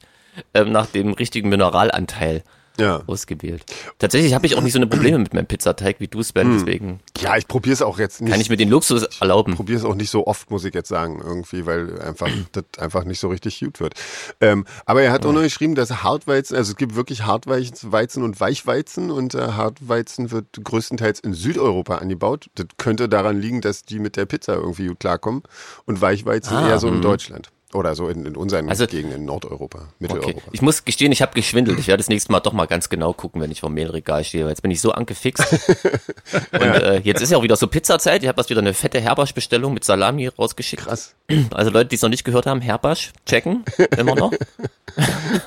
[0.52, 2.42] ähm, nach dem richtigen Mineralanteil
[2.78, 3.02] Ja.
[3.06, 3.64] ausgewählt.
[3.98, 7.00] Tatsächlich habe ich auch nicht so eine Probleme mit meinem Pizzateig wie du, Sven, deswegen
[7.18, 8.30] Ja, ich probiere es auch jetzt nicht.
[8.30, 9.54] kann ich mir den Luxus erlauben.
[9.56, 13.04] probiere es auch nicht so oft, muss ich jetzt sagen, irgendwie, weil einfach das einfach
[13.04, 13.94] nicht so richtig gut wird.
[14.40, 18.40] Ähm, aber er hat auch noch geschrieben, dass Hartweizen, also es gibt wirklich Hartweizen und
[18.40, 22.48] Weichweizen und äh, Hartweizen wird größtenteils in Südeuropa angebaut.
[22.54, 25.42] Das könnte daran liegen, dass die mit der Pizza irgendwie gut klarkommen
[25.86, 27.02] und Weichweizen Ah, eher so in hm.
[27.02, 27.50] Deutschland.
[27.74, 29.86] Oder so in, in unseren Also- Gegenden in Nordeuropa, Okay.
[29.98, 30.40] Mitteleuropa.
[30.52, 31.78] Ich muss gestehen, ich habe geschwindelt.
[31.78, 34.24] Ich werde das nächste Mal doch mal ganz genau gucken, wenn ich vor dem Mehlregal
[34.24, 34.44] stehe.
[34.44, 35.44] weil Jetzt bin ich so angefixt.
[36.52, 38.22] Und äh, jetzt ist ja auch wieder so Pizzazeit.
[38.22, 40.84] Ich habe was wieder eine fette Herbasch-Bestellung mit Salami rausgeschickt.
[40.84, 41.14] Krass.
[41.50, 43.64] Also Leute, die es noch nicht gehört haben, Herbasch, checken.
[43.98, 44.32] Immer noch.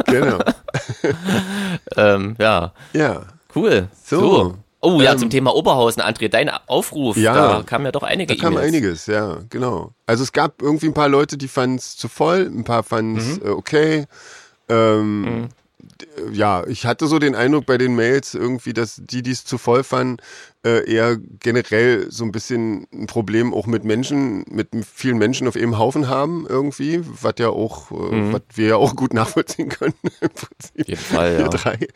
[0.05, 0.39] Genau.
[1.97, 3.23] ähm, ja, Ja.
[3.55, 3.87] cool.
[4.03, 4.55] So.
[4.83, 7.33] Oh ja, Ähm, zum Thema Oberhausen, André, dein Aufruf, Ja.
[7.57, 8.67] da kamen ja doch einige Da kam E-Mails.
[8.67, 9.91] einiges, ja, genau.
[10.07, 13.17] Also es gab irgendwie ein paar Leute, die fanden es zu voll, ein paar fanden
[13.17, 13.45] es Mhm.
[13.45, 14.05] äh, okay.
[14.69, 15.55] Ähm, d-
[16.31, 19.57] Ja, ich hatte so den Eindruck bei den Mails irgendwie, dass die, die es zu
[19.57, 20.17] voll fanden,
[20.65, 25.55] äh, eher generell so ein bisschen ein Problem auch mit Menschen, mit vielen Menschen auf
[25.55, 28.33] einem Haufen haben irgendwie, was ja auch, äh, Mhm.
[28.33, 30.87] was wir ja auch gut nachvollziehen können im Prinzip.
[30.87, 31.47] Jeden Fall, ja.
[31.49, 31.87] drei.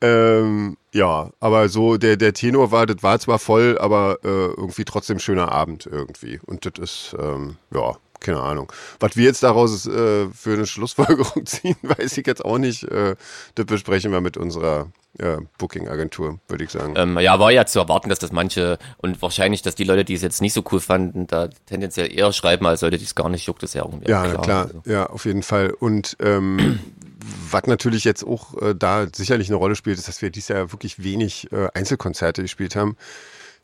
[0.00, 4.84] Ähm, ja, aber so der, der Tenor war, das war zwar voll, aber äh, irgendwie
[4.84, 6.40] trotzdem schöner Abend irgendwie.
[6.44, 7.96] Und das ist, ähm, ja,
[8.26, 8.70] keine Ahnung.
[9.00, 12.82] Was wir jetzt daraus äh, für eine Schlussfolgerung ziehen, weiß ich jetzt auch nicht.
[12.84, 13.16] Äh,
[13.54, 16.94] das besprechen wir mit unserer äh, Booking-Agentur, würde ich sagen.
[16.96, 20.14] Ähm, ja, war ja zu erwarten, dass das manche und wahrscheinlich, dass die Leute, die
[20.14, 23.28] es jetzt nicht so cool fanden, da tendenziell eher schreiben, als Leute, die es gar
[23.30, 24.42] nicht juckt, ist ja irgendwie Ja, klar.
[24.42, 24.82] klar, Also.
[24.84, 25.70] ja, auf jeden Fall.
[25.70, 26.80] Und ähm,
[27.50, 30.72] was natürlich jetzt auch äh, da sicherlich eine Rolle spielt, ist, dass wir dieses Jahr
[30.72, 32.96] wirklich wenig äh, Einzelkonzerte gespielt haben.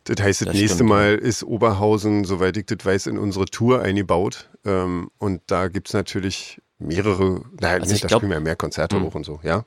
[0.04, 3.44] Das heißt, das, Das nächste stimmt, Mal ist Oberhausen, soweit ich das weiß, in unsere
[3.46, 4.48] Tour eingebaut.
[4.64, 8.56] Ähm, und da gibt's natürlich mehrere, naja, Also nee, ich da glaub- spielen wir mehr
[8.56, 9.64] Konzerte hoch und so, ja?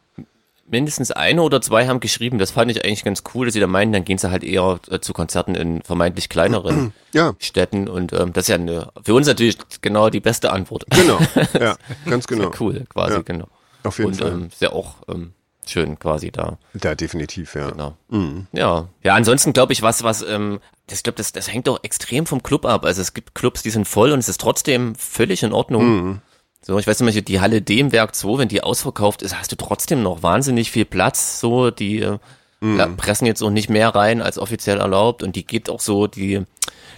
[0.68, 3.68] Mindestens eine oder zwei haben geschrieben, das fand ich eigentlich ganz cool, dass sie da
[3.68, 8.14] meinen, dann gehen sie halt eher äh, zu Konzerten in vermeintlich kleineren Ja, Städten und
[8.14, 10.86] ähm, das ist ja eine, für uns natürlich genau die beste Antwort.
[10.90, 11.20] genau.
[11.60, 11.78] Ja,
[12.10, 12.52] ganz genau.
[12.60, 13.48] cool, quasi, Ja, genau.
[13.84, 14.32] Auf jeden Und Fall.
[14.32, 15.34] ähm, ist ja auch ähm,
[15.70, 16.58] schön quasi da.
[16.82, 17.70] ja, definitiv, ja.
[17.72, 17.96] Genau.
[18.10, 18.48] Mhm.
[18.52, 18.90] Ja.
[19.04, 22.26] Ja, ansonsten glaube ich, was, was, ähm, das, ich glaube, das, das hängt doch extrem
[22.26, 22.86] vom Club ab.
[22.86, 25.86] Also es gibt Clubs, die sind voll und es ist trotzdem völlig in Ordnung.
[25.86, 26.22] Mhm.
[26.62, 29.38] So, ich weiß zum Beispiel, die Halle D im Werk 2, wenn die ausverkauft ist,
[29.40, 31.40] hast du trotzdem noch wahnsinnig viel Platz.
[31.40, 32.18] So, die äh,
[32.62, 32.80] Mhm.
[32.80, 36.08] ja, pressen jetzt auch nicht mehr rein als offiziell erlaubt und die geht auch so,
[36.08, 36.42] die,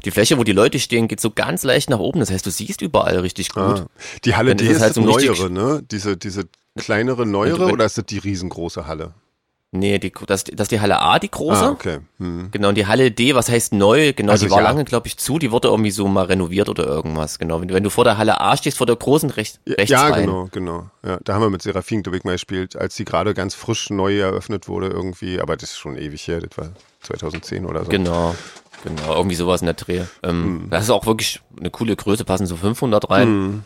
[0.06, 2.20] die Fläche, wo die Leute stehen, geht so ganz leicht nach oben.
[2.20, 3.64] Das heißt, du siehst überall richtig gut.
[3.64, 3.88] Ah.
[4.24, 5.82] Die Halle D ist halt das so neuere, ne?
[5.90, 6.44] Diese, diese
[6.78, 9.14] kleinere, neuere wenn- oder ist das die riesengroße Halle?
[9.74, 11.66] Nee, die, das, das ist die Halle A, die große.
[11.66, 12.00] Ah, okay.
[12.20, 12.48] Hm.
[12.52, 14.14] Genau, und die Halle D, was heißt neu?
[14.14, 14.64] Genau, Also die war ja.
[14.64, 15.40] lange, glaube ich, zu.
[15.40, 17.38] Die wurde irgendwie so mal renoviert oder irgendwas.
[17.38, 19.90] Genau, wenn du, wenn du vor der Halle A stehst, vor der großen rechts, rechts
[19.92, 20.26] Ja, rein.
[20.26, 20.90] genau, genau.
[21.06, 24.18] Ja, da haben wir mit Serafin, ich, mal gespielt, als sie gerade ganz frisch neu
[24.18, 25.42] eröffnet wurde irgendwie.
[25.42, 26.70] Aber das ist schon ewig her, das war
[27.02, 27.90] 2010 oder so.
[27.92, 28.36] Genau,
[28.86, 30.04] genau, irgendwie sowas in der Dreh.
[30.24, 30.68] Ähm, Hm.
[30.70, 33.66] Das ist auch wirklich eine coole Größe, passen so 500 rein.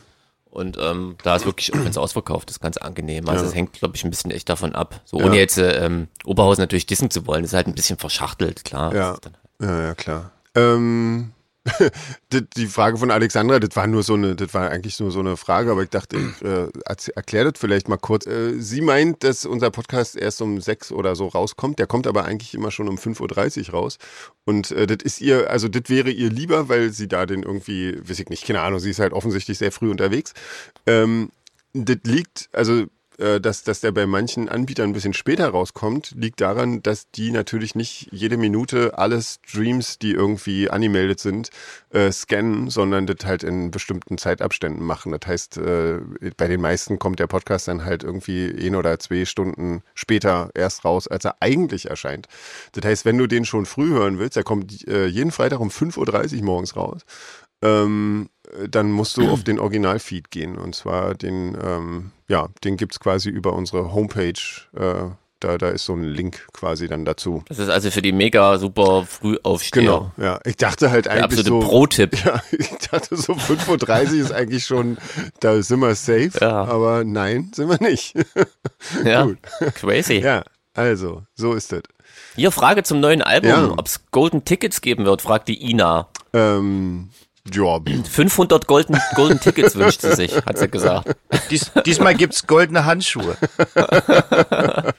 [0.51, 3.27] Und ähm, da ist wirklich, auch wenn es ausverkauft ist, ganz angenehm.
[3.29, 3.49] Also Ja.
[3.49, 4.99] es hängt, glaube ich, ein bisschen echt davon ab.
[5.05, 5.25] So Ja.
[5.25, 8.93] ohne jetzt äh, ähm, Oberhausen natürlich dissen zu wollen, ist halt ein bisschen verschachtelt, klar.
[8.93, 9.17] Ja.
[9.21, 10.31] Dann- Ja, ja, klar.
[10.55, 11.31] Ähm,
[12.57, 15.37] die, Frage von Alexandra, das war nur so eine, das war eigentlich nur so eine
[15.37, 18.25] Frage, aber ich dachte, ich äh, erz- erklär das vielleicht mal kurz.
[18.25, 21.77] Äh, sie meint, dass unser Podcast erst um sechs oder so rauskommt.
[21.77, 23.97] Der kommt aber eigentlich immer schon um 5.30 Uhr raus.
[24.43, 27.97] Und äh, das ist ihr, also das wäre ihr lieber, weil sie da den irgendwie,
[28.09, 30.33] weiß ich nicht, keine Ahnung, sie ist halt offensichtlich sehr früh unterwegs.
[30.87, 31.29] Ähm,
[31.73, 32.85] das liegt, also
[33.39, 37.75] dass, dass der bei manchen Anbietern ein bisschen später rauskommt, liegt daran, dass die natürlich
[37.75, 41.49] nicht jede Minute alle Streams, die irgendwie angemeldet sind,
[41.91, 45.11] äh, scannen, sondern das halt in bestimmten Zeitabständen machen.
[45.11, 45.99] Das heißt, äh,
[46.37, 50.85] bei den meisten kommt der Podcast dann halt irgendwie ein oder zwei Stunden später erst
[50.85, 52.27] raus, als er eigentlich erscheint.
[52.73, 55.69] Das heißt, wenn du den schon früh hören willst, der kommt äh, jeden Freitag um
[55.69, 57.01] 5.30 Uhr morgens raus.
[57.61, 58.29] Ähm,
[58.69, 60.57] dann musst du auf den Originalfeed gehen.
[60.57, 64.33] Und zwar den, ähm, ja, den gibt's quasi über unsere Homepage.
[64.75, 67.43] Äh, da, da ist so ein Link quasi dann dazu.
[67.47, 69.81] Das ist also für die mega super Frühaufsteher.
[69.81, 70.39] Genau, ja.
[70.45, 71.59] Ich dachte halt Der eigentlich absolute so.
[71.59, 72.11] Pro-Tipp.
[72.25, 74.97] Ja, ich dachte so 5.30 Uhr ist eigentlich schon,
[75.39, 76.31] da sind wir safe.
[76.39, 76.65] Ja.
[76.65, 78.13] Aber nein, sind wir nicht.
[79.03, 79.37] Ja, Gut.
[79.75, 80.19] crazy.
[80.19, 80.43] ja,
[80.73, 81.83] also, so ist es.
[82.35, 83.49] Hier, Frage zum neuen Album.
[83.49, 83.71] Ja.
[83.71, 86.07] Ob es Golden Tickets geben wird, fragt die Ina.
[86.33, 87.09] Ähm,
[87.53, 91.15] ja, 500 Golden, Golden Tickets wünscht sie sich, hat sie gesagt.
[91.49, 93.35] Dies, diesmal gibt's goldene Handschuhe.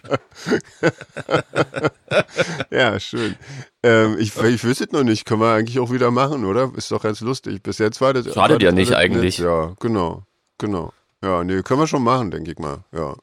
[2.71, 3.37] ja, schön.
[3.83, 6.71] Ähm, ich, ich wüsste es noch nicht, können wir eigentlich auch wieder machen, oder?
[6.77, 7.63] Ist doch ganz lustig.
[7.63, 8.25] Bis jetzt war das.
[8.25, 9.39] Schadet war das ja nicht eigentlich.
[9.39, 9.47] nett.
[9.47, 10.25] Ja, genau,
[10.59, 10.93] genau.
[11.23, 12.85] Ja, nee, können wir schon machen, denke ich mal.
[12.93, 13.15] Ja.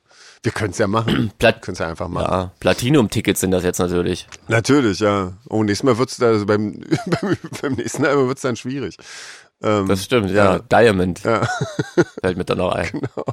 [0.41, 1.32] Wir können es ja machen.
[1.39, 2.32] Plat können es ja einfach machen.
[2.32, 4.28] ja, Platinum-Tickets sind das jetzt natürlich.
[4.47, 5.34] Natürlich, ja.
[5.49, 6.82] Oh, nächstes Mal wird's da, also beim,
[7.62, 8.95] beim, nächsten Mal wird's dann schwierig.
[9.62, 10.60] Ähm, Das stimmt, ja.
[10.60, 11.45] Diamond ja,
[12.21, 12.89] fällt mir dann noch ein.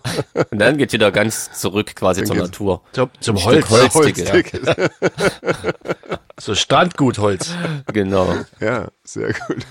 [0.51, 2.83] Und dann geht's wieder ganz zurück quasi zur geht's- Natur.
[2.91, 3.71] Zum, zum Holz.
[3.71, 4.33] Holzticket.
[4.33, 4.91] Holzticket.
[6.41, 7.55] So Strandgutholz.
[7.93, 8.35] Genau.
[8.61, 9.65] Ja, sehr gut.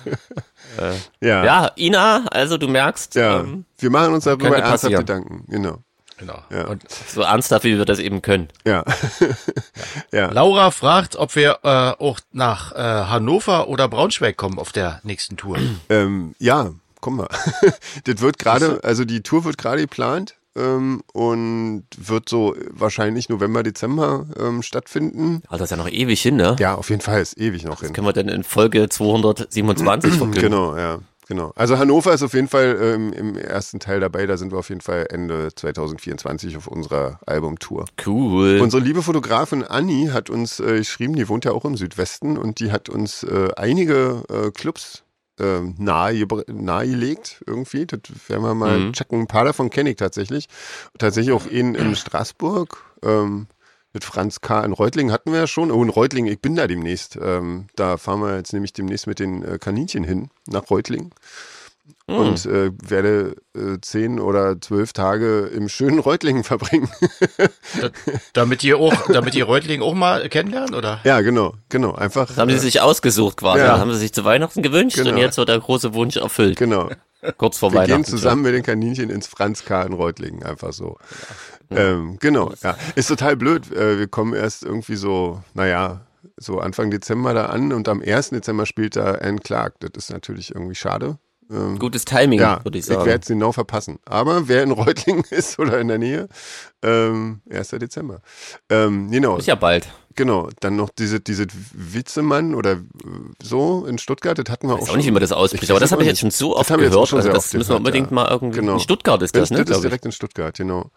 [0.80, 1.46] ja, ja.
[1.46, 3.42] Ja, Ina, also du merkst, ja.
[3.42, 5.06] ähm, wir machen uns darüber ernsthaft passieren.
[5.06, 5.44] Gedanken.
[5.50, 5.80] Genau.
[6.18, 6.40] Genau.
[6.50, 6.68] Ja.
[6.68, 8.48] Und so ernsthaft, wie wir das eben können.
[8.66, 8.84] Ja.
[10.12, 10.32] ja.
[10.32, 15.38] Laura fragt, ob wir äh, auch nach äh, Hannover oder Braunschweig kommen auf der nächsten
[15.38, 15.58] Tour.
[15.90, 17.28] Ähm, ja, komm mal.
[18.06, 23.62] das wird gerade, also die Tour wird gerade geplant ähm, und wird so wahrscheinlich November,
[23.62, 25.42] Dezember ähm, stattfinden.
[25.48, 26.56] Also das ist ja noch ewig hin, ne?
[26.60, 27.94] Ja, auf jeden Fall ist ewig noch hin.
[27.94, 30.42] Können wir denn in Folge 227 verkünden?
[30.42, 31.00] Genau, ja.
[31.28, 31.52] Genau.
[31.56, 34.28] Also Hannover ist auf jeden Fall ähm, im ersten Teil dabei.
[34.28, 37.86] Da sind wir auf jeden Fall Ende 2024 auf unserer Albumtour.
[38.06, 38.60] Cool.
[38.62, 42.60] Unsere liebe Fotografin Anni hat uns äh, geschrieben, die wohnt ja auch im Südwesten und
[42.60, 45.04] die hat uns äh, einige äh, Clubs
[45.40, 47.86] äh, nahe, nahegelegt irgendwie.
[47.86, 48.94] Das werden wir mal Mhm.
[48.94, 49.22] checken.
[49.22, 50.48] Ein paar davon kenne ich tatsächlich.
[50.98, 52.78] Tatsächlich auch einen in Straßburg.
[53.04, 53.48] Ähm,
[53.96, 54.64] mit Franz K.
[54.64, 55.72] in Reutlingen hatten wir ja schon.
[55.72, 57.18] Oh, in Reutlingen, ich bin da demnächst.
[57.20, 61.12] Ähm, da fahren wir jetzt nämlich demnächst mit den äh, Kaninchen hin nach Reutlingen.
[62.10, 62.18] Hm.
[62.18, 66.90] Und äh, werde äh, zehn oder zwölf Tage im schönen Reutlingen verbringen.
[67.80, 67.90] Da,
[68.34, 71.00] damit ihr auch, damit ihr Reutling auch mal kennenlernt, oder?
[71.04, 71.94] ja, genau, genau.
[71.94, 72.28] Einfach.
[72.28, 73.60] Das haben sie äh, sich ausgesucht quasi.
[73.60, 73.80] Ja.
[73.80, 75.12] Haben sie sich zu Weihnachten gewünscht Genau.
[75.12, 76.58] und jetzt wird der große Wunsch erfüllt.
[76.58, 76.90] Genau.
[77.38, 78.04] Kurz vor Wir Weihnachten.
[78.04, 79.84] gehen zusammen mit den Kaninchen ins Franz K.
[79.84, 80.98] in Reutlingen, einfach so.
[81.70, 82.78] Ähm, genau, ja.
[82.96, 83.72] Ist total blöd.
[83.72, 86.02] Äh, wir kommen erst irgendwie so, naja,
[86.38, 88.30] so Anfang Dezember da an und am 1.
[88.32, 89.80] Dezember spielt da Anne Clark.
[89.80, 91.18] Das ist natürlich irgendwie schade.
[91.52, 93.06] Ähm, Gutes Timing, ja, würde ich ich sagen.
[93.06, 94.00] werde es genau verpassen.
[94.06, 96.28] Aber wer in Reutlingen ist oder in der Nähe,
[96.84, 97.70] ähm, 1.
[97.70, 98.22] Dezember.
[98.70, 99.88] Ähm, genau, ist ja bald.
[100.16, 100.50] genau.
[100.60, 102.78] Dann noch diese, diese Witzemann oder äh,
[103.44, 105.38] so in Stuttgart, das hatten wir Ich weiß auch auch nicht, wie man das Ich
[105.38, 107.08] ausspricht, aber das auch habe ich jetzt schon so oft auch gehört.
[107.08, 108.16] schon Also das oft müssen wir unbedingt ja.
[108.16, 108.62] mal irgendwie.
[108.62, 108.74] Genau.
[108.74, 109.66] In Stuttgart ist das, das, ne?
[109.66, 109.90] das ist ich.
[109.90, 110.90] direkt in Stuttgart, genau.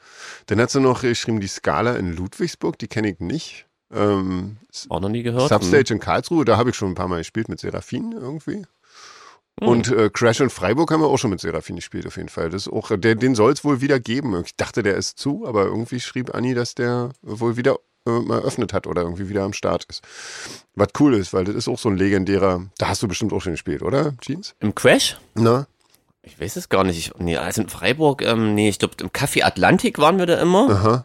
[0.46, 3.66] Dann hat sie noch geschrieben, die Skala in Ludwigsburg, die kenne ich nicht.
[3.92, 4.58] Ähm,
[4.88, 5.50] Auch noch nie gehört.
[5.50, 5.60] Hm.
[5.60, 8.64] Substage in Karlsruhe, da habe ich schon ein paar Mal gespielt mit Seraphin irgendwie.
[9.60, 9.68] Hm.
[9.68, 12.50] Und äh, Crash in Freiburg haben wir auch schon mit Seraphin gespielt, auf jeden Fall.
[12.50, 14.40] Das ist auch, der, den soll es wohl wieder geben.
[14.44, 18.38] Ich dachte, der ist zu, aber irgendwie schrieb Anni, dass der wohl wieder äh, mal
[18.38, 20.02] eröffnet hat oder irgendwie wieder am Start ist.
[20.74, 23.40] Was cool ist, weil das ist auch so ein legendärer, da hast du bestimmt auch
[23.40, 24.54] schon gespielt, oder, Jeans?
[24.60, 25.18] Im Crash?
[25.34, 25.66] Na?
[26.22, 26.98] Ich weiß es gar nicht.
[26.98, 30.40] Ich, nee, also in Freiburg, ähm, nee, ich glaube, im Café Atlantik waren wir da
[30.40, 30.70] immer.
[30.70, 31.04] Aha.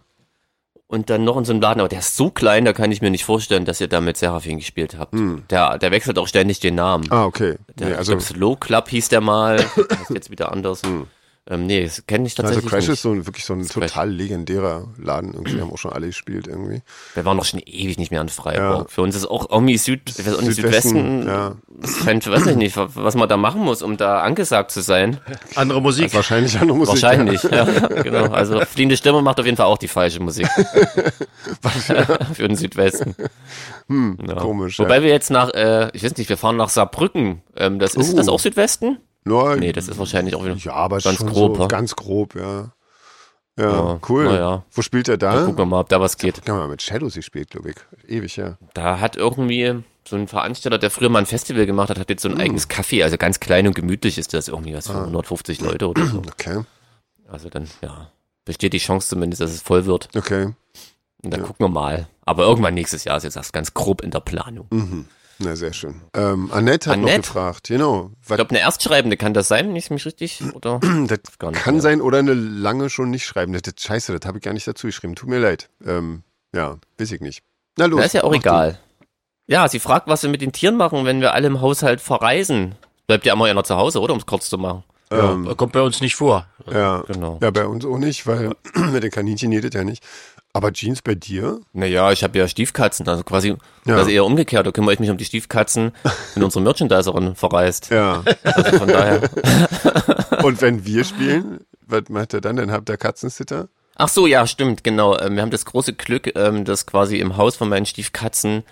[0.94, 3.02] Und dann noch in so einem Laden, aber der ist so klein, da kann ich
[3.02, 5.16] mir nicht vorstellen, dass ihr da mit Seraphin gespielt habt.
[5.50, 7.06] Der, der wechselt auch ständig den Namen.
[7.06, 7.12] Hm.
[7.12, 7.56] Ah, okay.
[7.80, 9.56] Der, Nee, ich also, glaub, Slow Club hieß der mal.
[9.90, 10.84] Das ist jetzt wieder anders.
[11.50, 12.94] Ähm, nee, das kenne ich also tatsächlich Crash nicht.
[12.94, 13.92] ist so ein, wirklich so ein Crash.
[13.92, 15.34] total legendärer Laden.
[15.34, 16.82] Irgendwie haben auch schon alle gespielt irgendwie.
[17.16, 18.80] Wir waren doch schon ewig nicht mehr in Freiburg.
[18.80, 18.86] Ja.
[18.88, 21.56] Für uns ist auch irgendwie Süd, nicht, Südwesten, Südwesten, ja.
[22.04, 25.20] scheint, weiß ich nicht, was man da machen muss, um da angesagt zu sein.
[25.56, 26.14] Andere Musik.
[26.14, 26.94] Wahrscheinlich andere Musik.
[26.94, 28.32] Wahrscheinlich, ja, genau.
[28.32, 30.48] Also fliehende Stimme macht auf jeden Fall auch die falsche Musik.
[32.34, 33.16] Für den Südwesten.
[33.90, 34.36] Ja.
[34.36, 35.04] Komisch, Wobei ja.
[35.04, 37.42] wir jetzt nach, äh, ich weiß nicht, wir fahren nach Saarbrücken.
[37.58, 38.16] Ähm, das ist Oh.
[38.16, 38.98] das auch Südwesten?
[39.26, 40.56] Nur, Nee, das ist wahrscheinlich auch wieder.
[40.56, 42.72] ja, aber ganz grob, so, ganz grob, ja.
[43.58, 44.26] Ja, Ja, cool.
[44.34, 44.64] ja.
[44.72, 45.42] Wo spielt er da?
[45.42, 46.42] Gucken wir mal, ob da was geht.
[46.48, 47.76] Ja, mal mit Shadows gespielt, glaube ich.
[48.10, 48.58] Ewig, ja.
[48.74, 52.24] Da hat irgendwie so ein Veranstalter, der früher mal ein Festival gemacht hat, hat jetzt
[52.24, 53.04] so ein eigenes Café.
[53.04, 55.04] Also ganz klein und gemütlich ist das irgendwie was für Ah.
[55.04, 56.18] 150 Leute oder so.
[56.18, 56.64] Okay,
[57.28, 58.10] Also dann, ja,
[58.44, 60.10] besteht die Chance zumindest, dass es voll wird.
[60.18, 60.54] okay.
[61.24, 61.46] Und dann Ja.
[61.48, 62.08] gucken wir mal.
[62.26, 64.68] Aber irgendwann nächstes Jahr ist jetzt das ganz grob in der Planung.
[64.72, 65.06] Mhm.
[65.40, 66.02] Na, sehr schön.
[66.14, 67.22] Ähm, Annette hat noch Annette?
[67.22, 68.12] gefragt, genau.
[68.22, 70.80] Ich glaube, eine Erstschreibende kann das sein, nicht mich richtig, oder?
[71.08, 71.82] das Gar nicht kann mehr.
[71.82, 73.52] sein oder eine lange schon nicht schreiben.
[73.54, 75.16] Das, das, scheiße, das habe ich gar nicht dazu geschrieben.
[75.16, 75.70] Tut mir leid.
[75.86, 77.42] Ähm, ja, weiß ich nicht.
[77.78, 78.00] Na los.
[78.00, 78.80] Na, ist ja auch egal.
[79.48, 82.76] Ja, sie fragt, was wir mit den Tieren machen, wenn wir alle im Haushalt verreisen.
[83.08, 84.14] Bleibt ja immer einer zu Hause, oder?
[84.14, 84.84] Um es kurz zu machen.
[85.12, 86.48] Ähm, Kommt bei uns nicht vor.
[86.72, 87.04] ja.
[87.08, 87.38] Genau.
[87.42, 88.52] ja, bei uns auch nicht, weil
[88.92, 90.04] mit den Kaninchen jedet ja nicht.
[90.56, 91.62] Aber Jeans bei dir?
[91.74, 93.96] Naja, ich habe ja Stiefkatzen, also quasi Ja.
[93.98, 94.68] also eher umgekehrt.
[94.68, 95.92] Da kümmere ich mich um die Stiefkatzen,
[96.36, 97.90] wenn unsere Merchandiserin verreist.
[97.90, 98.24] Ja.
[98.44, 99.22] Also von daher.
[100.44, 102.56] Und wenn wir spielen, was macht ihr dann?
[102.58, 103.68] Dann habt ihr Katzensitter?
[103.96, 105.18] Ach so, ja, stimmt, genau.
[105.20, 108.64] Ähm, Wir haben das große Glück, ähm, dass quasi im Haus von meinen Stiefkatzen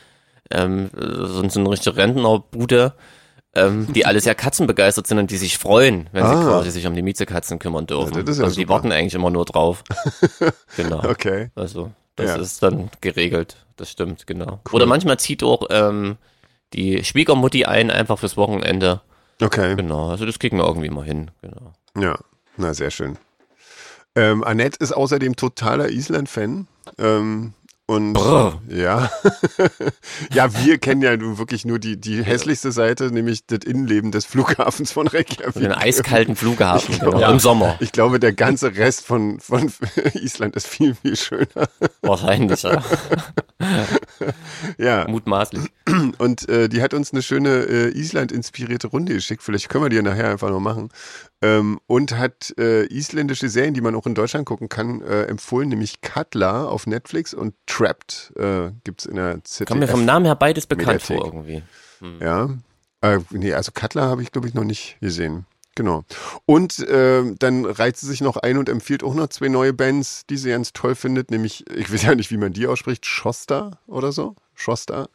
[0.51, 2.93] ähm, so, so eine richtige Rentnerbude,
[3.55, 6.37] ähm, die alle sehr katzenbegeistert sind und die sich freuen, wenn Ah.
[6.37, 8.13] sie quasi sich um die Miezekatzen kümmern dürfen.
[8.15, 9.83] Ja, das ist ja also die warten eigentlich immer nur drauf.
[10.77, 11.03] genau.
[11.03, 11.49] Okay.
[11.55, 12.35] Also das Ja.
[12.37, 13.57] ist dann geregelt.
[13.77, 14.59] Das stimmt, genau.
[14.71, 16.17] Oder manchmal zieht auch ähm,
[16.73, 19.01] die Schwiegermutti ein, einfach fürs Wochenende.
[19.41, 19.75] Okay.
[19.75, 21.31] Genau, also das kriegen wir irgendwie mal hin.
[21.41, 21.73] Genau.
[21.97, 22.17] Ja,
[22.57, 23.17] na sehr schön.
[24.15, 26.67] Ähm, Annette ist außerdem totaler Island-Fan.
[26.99, 27.53] Ähm,
[27.91, 28.61] und Brr.
[28.69, 29.11] ja,
[30.33, 34.25] ja, wir kennen ja nun wirklich nur die, die hässlichste Seite, nämlich das Innenleben des
[34.25, 35.61] Flughafens von Reykjavik.
[35.61, 37.29] Den eiskalten Flughafen genau, Ja.
[37.31, 37.75] im Sommer.
[37.81, 39.71] Ich glaube, der ganze Rest von, von
[40.13, 41.67] Island ist viel, viel schöner.
[42.01, 42.81] Wahrscheinlich, ja.
[44.77, 45.63] Ja, Mutmaßlich.
[46.17, 49.43] und äh, die hat uns eine schöne äh, Island-inspirierte Runde geschickt.
[49.43, 50.89] Vielleicht können wir die ja nachher einfach noch machen.
[51.43, 55.69] Ähm, und hat äh, isländische Serien, die man auch in Deutschland gucken kann, äh, empfohlen,
[55.69, 59.67] nämlich Cutler auf Netflix und Trapped äh, gibt's in der ZDF.
[59.67, 61.17] Kommt mir vom Namen her beides bekannt Mediathek.
[61.17, 61.63] vor irgendwie.
[62.19, 62.49] Ja.
[63.01, 65.45] Äh, nee, also Cutler habe ich, glaube ich, noch nicht gesehen.
[65.75, 66.03] Genau.
[66.45, 70.25] Und ähm, dann reiht sie sich noch ein und empfiehlt auch noch zwei neue Bands,
[70.29, 73.79] die sie ganz toll findet, nämlich, ich weiß ja nicht, wie man die ausspricht, Shosta
[73.87, 74.35] oder so.
[74.53, 75.07] Shosta.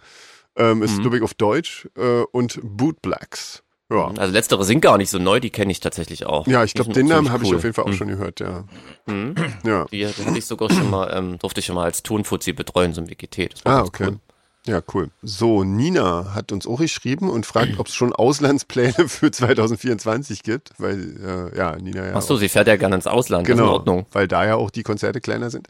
[0.56, 1.88] Ähm, ist, glaube ich, auf Deutsch.
[1.96, 3.62] Äh, und Boot Blacks.
[3.88, 4.08] Ja.
[4.16, 6.46] Also letztere sind gar nicht so neu, die kenne ich tatsächlich auch.
[6.48, 7.56] Ja, ich glaube, den Namen habe ich cool.
[7.58, 7.94] auf jeden Fall auch Mhm.
[7.94, 8.64] schon gehört, ja.
[9.06, 9.34] Mhm.
[9.64, 9.84] Ja.
[9.92, 12.92] Die, die hatte ich sogar schon mal, ähm, durfte ich schon mal als Tonfuzzi betreuen,
[12.94, 13.50] so ein WGT.
[13.64, 14.06] Ah, okay.
[14.08, 14.18] cool.
[14.66, 15.10] Ja, cool.
[15.22, 20.70] So, Nina hat uns auch geschrieben und fragt, ob es schon Auslandspläne für 2024 gibt,
[20.78, 22.12] weil, äh, ja, Nina ja.
[22.14, 24.06] Ach so, sie fährt ja gerne ins Ausland, das ist in Genau, Ordnung.
[24.12, 25.68] weil da ja auch die Konzerte kleiner sind.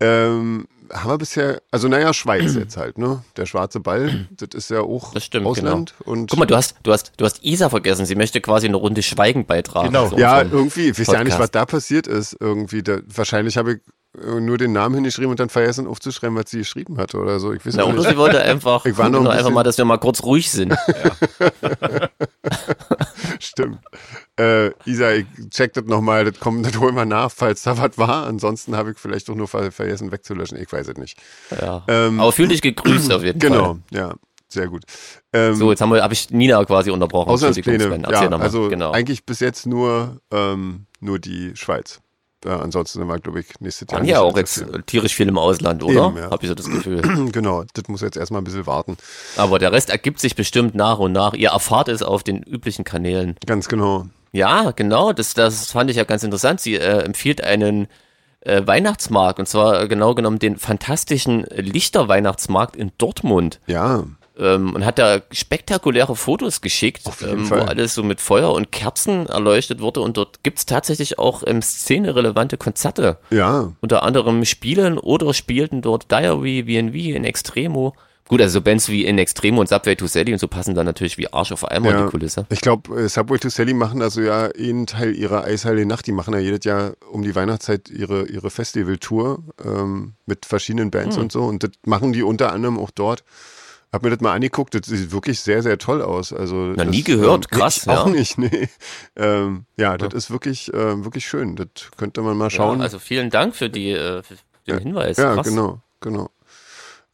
[0.00, 3.22] Ähm, haben wir bisher, also naja, Schweiz jetzt halt, ne?
[3.36, 5.94] Der schwarze Ball, das ist ja auch Das stimmt, Ausland.
[6.04, 8.06] Und Guck mal, du hast, du hast, du hast Isa vergessen.
[8.06, 9.88] Sie möchte quasi eine Runde Schweigen beitragen.
[9.88, 10.16] Genau.
[10.16, 12.36] ja, irgendwie, ich weiß ja nicht, was da passiert ist.
[12.40, 13.80] Irgendwie, da, wahrscheinlich habe ich
[14.40, 17.52] nur den Namen hingeschrieben und dann vergessen aufzuschreiben, was sie geschrieben hatte oder so.
[17.52, 18.10] Ich weiß Na, auch oder nicht.
[18.10, 20.74] sie wollte einfach, Ich war noch ein einfach mal, dass wir mal kurz ruhig sind.
[23.40, 23.78] Stimmt.
[24.38, 27.98] Äh, Isa, ich check das nochmal, das kommt, das holen wir nach, falls da was
[27.98, 28.26] war.
[28.26, 30.58] Ansonsten habe ich vielleicht auch nur ver vergessen wegzulöschen.
[30.60, 31.18] Ich weiß es nicht.
[31.50, 31.84] Ja.
[31.88, 33.50] Ähm, Aber fühl dich gegrüßt auf jeden Fall.
[33.50, 34.14] Genau, ja,
[34.48, 34.84] sehr gut.
[35.32, 37.30] Ähm, So, jetzt habe ich Nina quasi unterbrochen.
[37.30, 38.92] Auslandspläne, ja, also genau.
[38.92, 42.00] eigentlich bis jetzt nur, ähm, nur die Schweiz.
[42.44, 44.00] Äh, ansonsten sind wir, glaube ich, nächstes Jahr.
[44.00, 44.86] Waren ja auch jetzt interessiert.
[44.86, 46.08] tierisch viel im Ausland, oder?
[46.08, 46.30] Eben, ja.
[46.30, 47.02] Hab ich so das Gefühl.
[47.32, 48.96] Genau, das muss jetzt erstmal ein bisschen warten.
[49.36, 51.34] Aber der Rest ergibt sich bestimmt nach und nach.
[51.34, 53.36] Ihr erfahrt es auf den üblichen Kanälen.
[53.46, 54.06] Ganz genau.
[54.32, 56.60] Ja, genau, das, das fand ich ja ganz interessant.
[56.60, 57.88] Sie äh, empfiehlt einen
[58.40, 63.60] äh, Weihnachtsmarkt und zwar äh, genau genommen den fantastischen Lichterweihnachtsmarkt in Dortmund.
[63.66, 64.04] Ja,
[64.38, 69.26] Ähm, und hat da spektakuläre Fotos geschickt, ähm, wo alles so mit Feuer und Kerzen
[69.26, 70.00] erleuchtet wurde.
[70.00, 73.18] Und dort gibt's tatsächlich auch ähm, szenerelevante Konzerte.
[73.30, 77.94] ja, Unter anderem spielen oder spielten dort Diary, VNV, In Extremo.
[78.28, 80.84] Gut, also so Bands wie In Extremo und Subway to Sally und so passen dann
[80.84, 82.04] natürlich wie Arsch auf in ja.
[82.04, 82.46] die Kulisse.
[82.50, 86.06] Ich glaube, äh, Subway to Sally machen also ja einen Teil ihrer Eisheile Nacht.
[86.06, 91.16] Die machen ja jedes Jahr um die Weihnachtszeit ihre, ihre Festivaltour ähm, mit verschiedenen Bands
[91.16, 91.22] Hm.
[91.22, 91.44] und so.
[91.44, 93.24] Und das machen die unter anderem auch dort.
[93.90, 96.32] Hab mir das mal angeguckt, das sieht wirklich sehr, sehr toll aus.
[96.32, 98.12] Also Na, das, nie gehört, ähm, krass, ich Auch ja.
[98.12, 98.68] nicht, nee.
[99.16, 101.56] Ähm, ja, das ist wirklich, äh, wirklich schön.
[101.56, 102.78] Das könnte man mal schauen.
[102.78, 104.34] Ja, also vielen Dank für, die, äh, für
[104.66, 105.16] den Hinweis.
[105.16, 105.48] Ja, Krass.
[105.48, 106.30] genau, genau.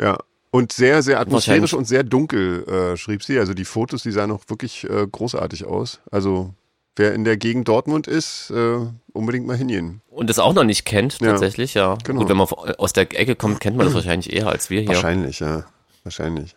[0.00, 0.18] Ja.
[0.50, 3.38] Und sehr, sehr atmosphärisch und sehr dunkel, äh, schrieb sie.
[3.38, 6.00] Also die Fotos, die sahen auch wirklich äh, großartig aus.
[6.12, 6.54] Also
[6.96, 8.78] wer in der Gegend Dortmund ist, äh,
[9.12, 10.00] unbedingt mal hingehen.
[10.10, 11.96] Und das auch noch nicht kennt, tatsächlich, ja.
[12.04, 12.20] genau.
[12.20, 12.46] Gut, wenn man
[12.78, 14.88] aus der Ecke kommt, kennt man das wahrscheinlich eher als wir hier.
[14.88, 15.64] Wahrscheinlich, ja.
[16.04, 16.54] Wahrscheinlich.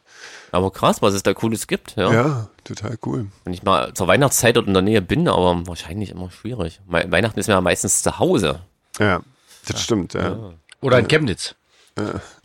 [0.52, 2.12] Aber krass, was es da Cooles gibt, ja.
[2.12, 3.28] Ja, total cool.
[3.44, 6.80] Wenn ich mal zur Weihnachtszeit dort in der Nähe bin, aber wahrscheinlich immer schwierig.
[6.88, 8.62] Weihnachten ist ja meistens zu Hause.
[9.00, 9.22] Ja,
[9.66, 10.54] das stimmt, ja.
[10.82, 11.56] Oder in Chemnitz.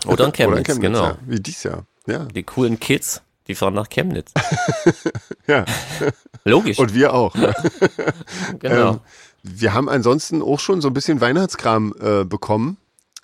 [0.06, 1.04] Oder in Chemnitz, Oder genau.
[1.04, 1.18] ja.
[1.26, 1.84] Wie dies Jahr.
[2.06, 2.24] Ja.
[2.24, 4.32] Die coolen Kids, die fahren nach Chemnitz.
[5.46, 5.64] ja.
[6.44, 7.34] Logisch, Und wir auch.
[7.36, 7.52] Ja.
[8.58, 8.90] genau.
[8.92, 9.00] Ähm,
[9.44, 12.76] wir haben ansonsten auch schon so ein bisschen Weihnachtskram äh, bekommen.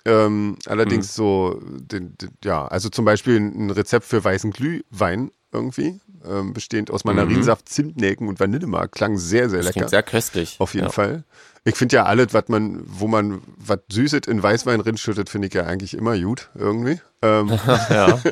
[0.09, 5.99] Ähm, allerdings so, den, den, ja, also zum Beispiel ein Rezept für weißen Glühwein irgendwie,
[6.27, 8.91] ähm, bestehend aus Mandarinsaft, Zimtnelken und Vanillemark.
[8.91, 9.89] Klang sehr, sehr das lecker.
[9.89, 10.55] sehr köstlich.
[10.59, 10.91] Auf jeden ja.
[10.91, 11.23] Fall.
[11.63, 15.53] Ich finde ja alles, was man, wo man was Süßes in Weißwein rinschüttet, finde ich
[15.53, 16.99] ja eigentlich immer gut, irgendwie.
[17.21, 17.49] Ähm,
[17.89, 18.19] Ja.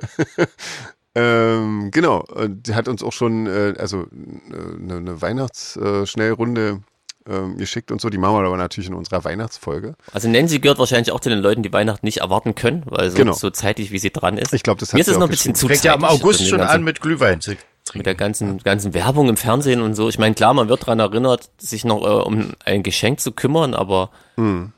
[1.20, 6.84] Ähm, genau, die hat uns auch schon äh, also eine, eine Weihnachtsschnellrunde
[7.30, 8.10] ähm, geschickt und so.
[8.10, 9.96] Die machen wir aber natürlich in unserer Weihnachtsfolge.
[10.14, 13.18] Also Nancy gehört wahrscheinlich auch zu den Leuten, die Weihnachten nicht erwarten können, weil so,
[13.18, 13.34] Genau.
[13.34, 14.54] so zeitig wie sie dran ist.
[14.54, 16.40] Ich glaube, das hat Mir ist es noch ein bisschen zu Fängt ja im August
[16.42, 18.04] den schon ganzen- an mit Glühwein zu mit trinken.
[18.04, 20.10] der ganzen ganzen Werbung im Fernsehen und so.
[20.10, 23.74] Ich meine, klar, man wird dran erinnert, sich noch äh, um ein Geschenk zu kümmern,
[23.74, 24.10] aber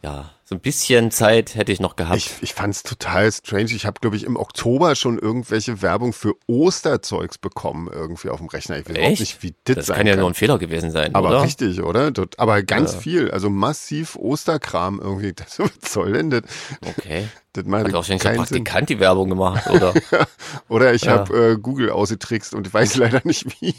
[0.03, 2.17] ja, so ein bisschen Zeit hätte ich noch gehabt.
[2.17, 3.65] Ich, ich fand es total strange.
[3.71, 8.47] Ich habe, glaube ich, im Oktober schon irgendwelche Werbung für Osterzeugs bekommen, irgendwie auf dem
[8.47, 8.79] Rechner.
[8.79, 9.19] Ich weiß Echt?
[9.19, 10.21] nicht, wie das, das sein kann ja kann.
[10.21, 11.43] nur ein Fehler gewesen sein, aber oder?
[11.43, 12.11] richtig, oder?
[12.37, 15.33] Aber ganz viel, also massiv Osterkram irgendwie.
[15.39, 16.41] Das, was soll denn das?
[16.83, 17.27] Okay.
[17.53, 18.35] Das Hat der keinen Sinn.
[18.37, 19.93] Praktikant die Werbung gemacht, oder?
[20.67, 21.11] Oder ich Ja.
[21.11, 23.75] habe äh, Google ausgetrickst und weiß leider nicht wie.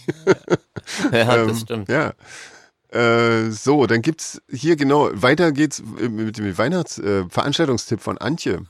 [1.13, 1.89] ja, Ähm, das stimmt.
[1.89, 2.13] Ja.
[2.93, 8.63] Äh, so, dann gibt's hier genau, weiter geht's äh, mit dem Weihnachts-Veranstaltungstipp äh, von Antje.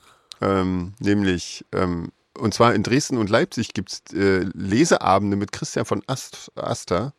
[0.43, 6.03] Ähm, nämlich, ähm, und zwar in Dresden und Leipzig gibt's äh, Leseabende mit Christian von
[6.07, 7.15] Ast Aster.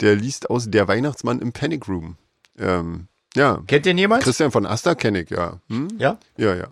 [0.00, 2.16] Der liest aus Der Weihnachtsmann im Panic Room.
[2.58, 4.22] Ähm, ja, Kennt den jemand?
[4.22, 5.60] Christian von Aster kenne ich, ja.
[5.68, 5.88] Hm?
[5.98, 6.18] Ja?
[6.36, 6.68] Ja, ja.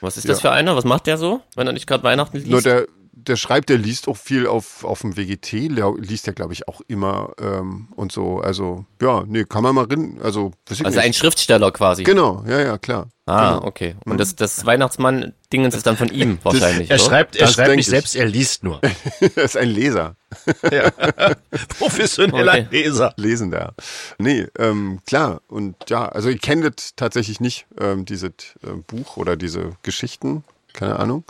[0.00, 0.50] Was ist das ja.
[0.50, 0.74] für einer?
[0.74, 2.50] Was macht der so, wenn er nicht gerade Weihnachten liest?
[2.50, 2.86] Nur der,
[3.18, 6.68] der schreibt, der liest auch viel auf, auf dem WGT, der liest ja, glaube ich,
[6.68, 8.40] auch immer ähm, und so.
[8.40, 10.18] Also, ja, nee, kann man mal rein.
[10.22, 11.14] Also, weiß ich also ein.
[11.14, 12.02] Schriftsteller quasi.
[12.02, 13.08] Genau, ja, ja, klar.
[13.24, 13.66] Ah, genau.
[13.66, 13.96] okay.
[14.04, 17.04] Und das, das Weihnachtsmann-Dingens ist dann von ihm wahrscheinlich, Er oder?
[17.04, 17.86] schreibt, er Das schreibt nicht ich.
[17.86, 18.80] selbst, er liest nur.
[19.34, 20.14] er ist ein Leser,
[21.78, 22.66] Professioneller Okay.
[22.70, 23.14] Leser.
[23.16, 23.74] Lesender.
[24.18, 25.40] Nee, ähm, klar.
[25.48, 28.30] Und ja, also ich kenne das tatsächlich nicht, ähm, dieses
[28.62, 30.44] äh, Buch oder diese Geschichten,
[30.74, 31.24] keine Ahnung.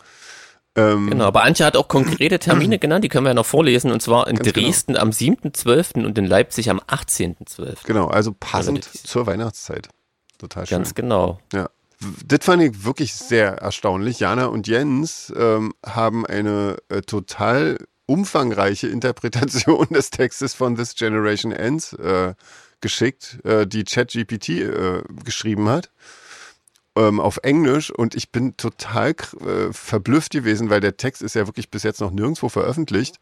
[0.76, 3.90] Ähm, Genau, aber Antje hat auch konkrete Termine genannt, die können wir ja noch vorlesen,
[3.90, 4.52] und zwar in genau.
[4.52, 6.04] Dresden am 7.12.
[6.04, 7.78] und in Leipzig am 18.12.
[7.84, 9.88] Genau, also passend Also zur Weihnachtszeit.
[10.38, 10.78] Total schön.
[10.78, 11.40] Ganz genau.
[11.52, 11.68] Ja.
[12.26, 14.20] Das fand ich wirklich sehr erstaunlich.
[14.20, 21.52] Jana und Jens ähm, haben eine äh, total umfangreiche Interpretation des Textes von This Generation
[21.52, 22.34] Ends äh,
[22.82, 25.90] geschickt, äh, die ChatGPT äh, geschrieben hat.
[26.96, 31.46] Ähm, auf Englisch und ich bin total äh, verblüfft gewesen, weil der Text ist ja
[31.46, 33.20] wirklich bis jetzt noch nirgendwo veröffentlicht,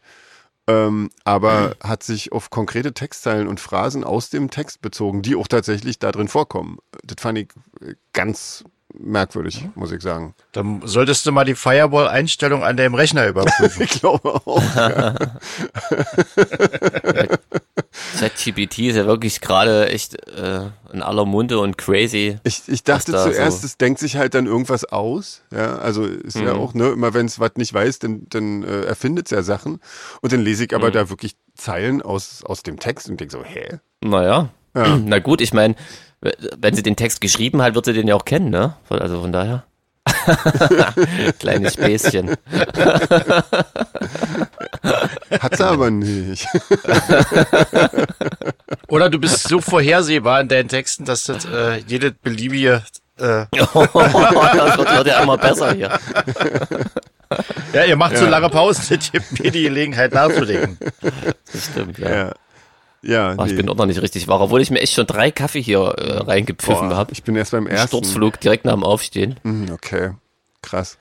[0.67, 5.47] ähm, aber hat sich auf konkrete Textzeilen und Phrasen aus dem Text bezogen, die auch
[5.47, 6.77] tatsächlich da drin vorkommen.
[7.03, 7.49] Das fand ich
[7.81, 8.63] äh, ganz
[8.99, 10.33] merkwürdig, muss ich sagen.
[10.51, 13.81] Dann solltest du mal die Firewall-Einstellung an deinem Rechner überprüfen.
[13.85, 14.61] Ich glaube auch.
[14.75, 15.15] Ja.
[18.19, 22.37] ChatGPT ist ja wirklich gerade echt äh, in aller Munde und crazy.
[22.43, 25.41] Ich, ich dachte da zuerst, so- es denkt sich halt dann irgendwas aus.
[25.51, 26.59] Ja, also ist ja Mhm.
[26.59, 29.79] auch, ne, immer wenn es was nicht weiß, dann, dann äh, erfindet es ja Sachen.
[30.21, 30.77] Und dann lese ich Mhm.
[30.77, 33.79] aber da wirklich Zeilen aus, aus dem Text und denke so, hä?
[34.01, 34.49] Naja.
[34.75, 34.97] Ja.
[35.03, 35.75] Na gut, ich meine,
[36.21, 38.75] wenn sie den Text geschrieben hat, wird sie den ja auch kennen, ne?
[38.89, 39.63] Also von daher.
[41.39, 42.31] Kleines Späßchen.
[45.39, 46.47] Hat sie aber nicht.
[48.87, 52.83] Oder du bist so vorhersehbar in deinen Texten, dass das äh, jede beliebige
[53.17, 55.97] äh, das wird, wird ja immer besser hier.
[57.73, 60.77] Ja, ihr macht so lange Pausen, das gibt mir die Gelegenheit nachzudenken.
[61.51, 62.15] Das stimmt, ja.
[62.15, 62.33] Ja.
[63.05, 63.51] Ja, Ach, nee.
[63.51, 65.79] ich bin auch noch nicht richtig wach, obwohl ich mir echt schon drei Kaffee hier
[65.79, 67.13] äh, reingepfiffen habe.
[67.13, 67.87] ich bin erst beim ersten.
[67.87, 69.39] Sturzflug direkt nach dem Aufstehen.
[69.43, 70.11] Hm, Okay,
[70.61, 70.97] krass.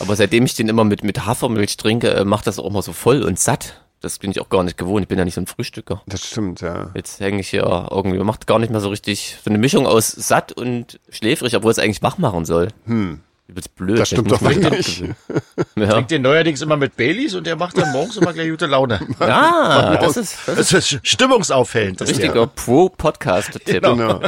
[0.00, 2.92] Aber seitdem ich den immer mit, mit Hafermilch trinke, äh, macht das auch mal so
[2.92, 3.82] voll und satt.
[4.00, 5.02] Das bin ich auch gar nicht gewohnt.
[5.02, 6.02] Ich bin ja nicht so ein Frühstücker.
[6.06, 6.90] Das stimmt, ja.
[6.94, 10.08] Jetzt hänge ich hier irgendwie, macht gar nicht mehr so richtig, so eine Mischung aus
[10.12, 12.68] satt und schläfrig, obwohl es eigentlich wach machen soll.
[12.86, 13.20] Hm.
[13.48, 13.98] Übelst blöd.
[13.98, 15.16] Das stimmt doch abgewöhnen.
[15.76, 15.88] Ja.
[15.92, 19.00] Trinkt den neuerdings immer mit Baileys und der macht dann morgens immer gleich gute Laune.
[19.20, 21.92] Ah, das ist, das ist Das ist stimmungsauffällend.
[22.02, 23.64] ein Das richtiger Pro-Podcast-Tipp.
[23.82, 24.20] Genau.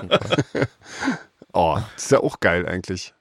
[1.52, 3.14] oh, das ist ja auch geil eigentlich.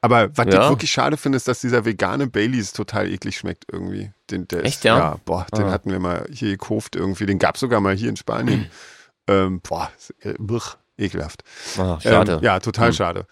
[0.00, 0.64] Aber was Ja.
[0.64, 4.12] ich wirklich schade finde, ist, dass dieser vegane Baileys total eklig schmeckt irgendwie.
[4.30, 4.98] Den, der Echt, ist, ja?
[4.98, 5.70] Ja, boah, den Ah.
[5.70, 7.26] hatten wir mal hier gekauft irgendwie.
[7.26, 8.70] Den gab's sogar mal hier in Spanien.
[9.28, 10.62] ähm, boah, ist, äh, brr,
[10.98, 11.42] ekelhaft.
[11.78, 12.32] Ah, schade.
[12.34, 12.94] Ähm, ja, total Hm.
[12.94, 13.26] schade.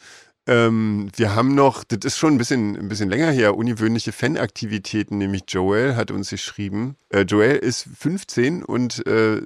[0.46, 5.18] Ähm, wir haben noch, das ist schon ein bisschen, ein bisschen länger her, ungewöhnliche Fanaktivitäten,
[5.18, 6.96] nämlich Joel hat uns geschrieben.
[7.10, 9.42] Äh, Joel ist 15 und äh,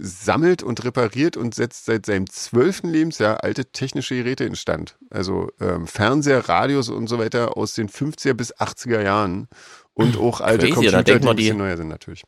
[0.00, 4.96] sammelt und repariert und setzt seit seinem zwölften Lebensjahr alte technische Geräte instand.
[5.10, 9.48] Also ähm, Fernseher, Radios und so weiter aus den 50er bis 80er Jahren
[9.94, 12.24] und auch alte Crazy, Computer, die man, ein bisschen die- neuer sind natürlich.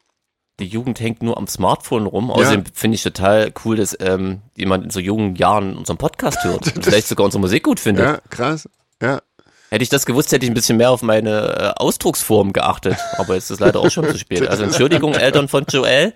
[0.61, 2.31] Die Jugend hängt nur am Smartphone rum.
[2.31, 6.67] Außerdem finde ich total cool, dass ähm, jemand in so jungen Jahren unseren Podcast hört
[6.77, 8.05] und vielleicht sogar unsere Musik gut findet.
[8.07, 8.69] Ja, krass.
[9.03, 9.21] Ja,
[9.71, 12.97] Hätte ich das gewusst, hätte ich ein bisschen mehr auf meine äh, Ausdrucksform geachtet.
[13.19, 14.47] Aber jetzt ist leider auch schon zu spät.
[14.47, 16.13] Also Entschuldigung, Eltern von Joel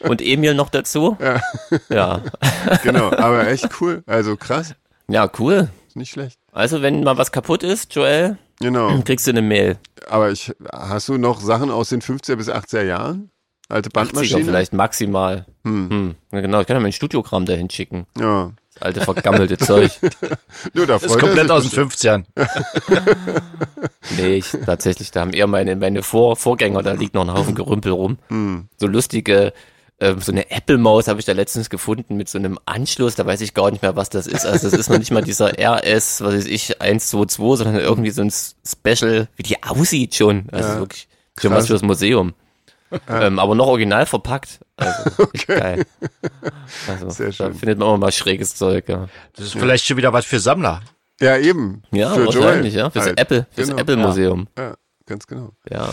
[0.00, 1.16] und Emil noch dazu.
[1.20, 1.40] Ja.
[1.88, 2.22] Ja,
[2.82, 3.12] genau.
[3.12, 4.02] Aber echt cool.
[4.06, 4.74] Also krass.
[5.06, 5.68] ja cool.
[5.86, 6.40] Ist nicht schlecht.
[6.50, 9.00] Also wenn mal was kaputt ist, Joel, Genau.
[9.04, 9.76] kriegst du eine Mail.
[10.08, 13.30] Aber ich, hast du noch Sachen aus den 50er bis 80er Jahren?
[13.68, 14.44] Alte 80er Bandmaschine?
[14.44, 15.44] vielleicht maximal.
[15.64, 16.14] Hm.
[16.32, 18.06] Ja, genau, ich kann ja mein Studiogramm dahin schicken.
[18.18, 18.52] Ja.
[18.74, 19.90] Das alte vergammelte Zeug.
[20.74, 22.26] Nur da ist komplett aus den bestimmt.
[22.36, 23.04] 50ern.
[24.16, 27.54] Nee, ich, tatsächlich, da haben eher meine, meine Vor Vorgänger, da liegt noch ein Haufen
[27.54, 28.18] Gerümpel rum.
[28.28, 28.68] Hm.
[28.78, 29.52] So lustige,
[30.00, 33.40] ähm, so eine Apple-Maus habe ich da letztens gefunden mit so einem Anschluss, da weiß
[33.42, 34.46] ich gar nicht mehr, was das ist.
[34.46, 38.22] Also das ist noch nicht mal dieser RS, was weiß ich, 122, sondern irgendwie so
[38.22, 40.46] ein Special, wie die aussieht schon.
[40.50, 40.78] Also Ja.
[40.78, 41.08] wirklich
[41.38, 42.34] schon was fürs Museum.
[43.08, 44.60] Ähm, aber noch original verpackt.
[44.76, 45.84] Also echt geil.
[46.88, 47.54] Also, Sehr Da schön.
[47.54, 49.08] findet man auch mal schräges Zeug, ja.
[49.34, 50.80] Das ist vielleicht schon wieder was für Sammler.
[51.20, 51.82] Ja, eben.
[51.90, 52.90] Ja, Für wahrscheinlich, Joel ja.
[52.90, 53.18] Fürs halt.
[53.18, 53.80] Apple, fürs Genau.
[53.80, 54.46] Apple-Museum.
[54.56, 54.74] Ja,
[55.06, 55.50] ganz genau.
[55.68, 55.92] Ja.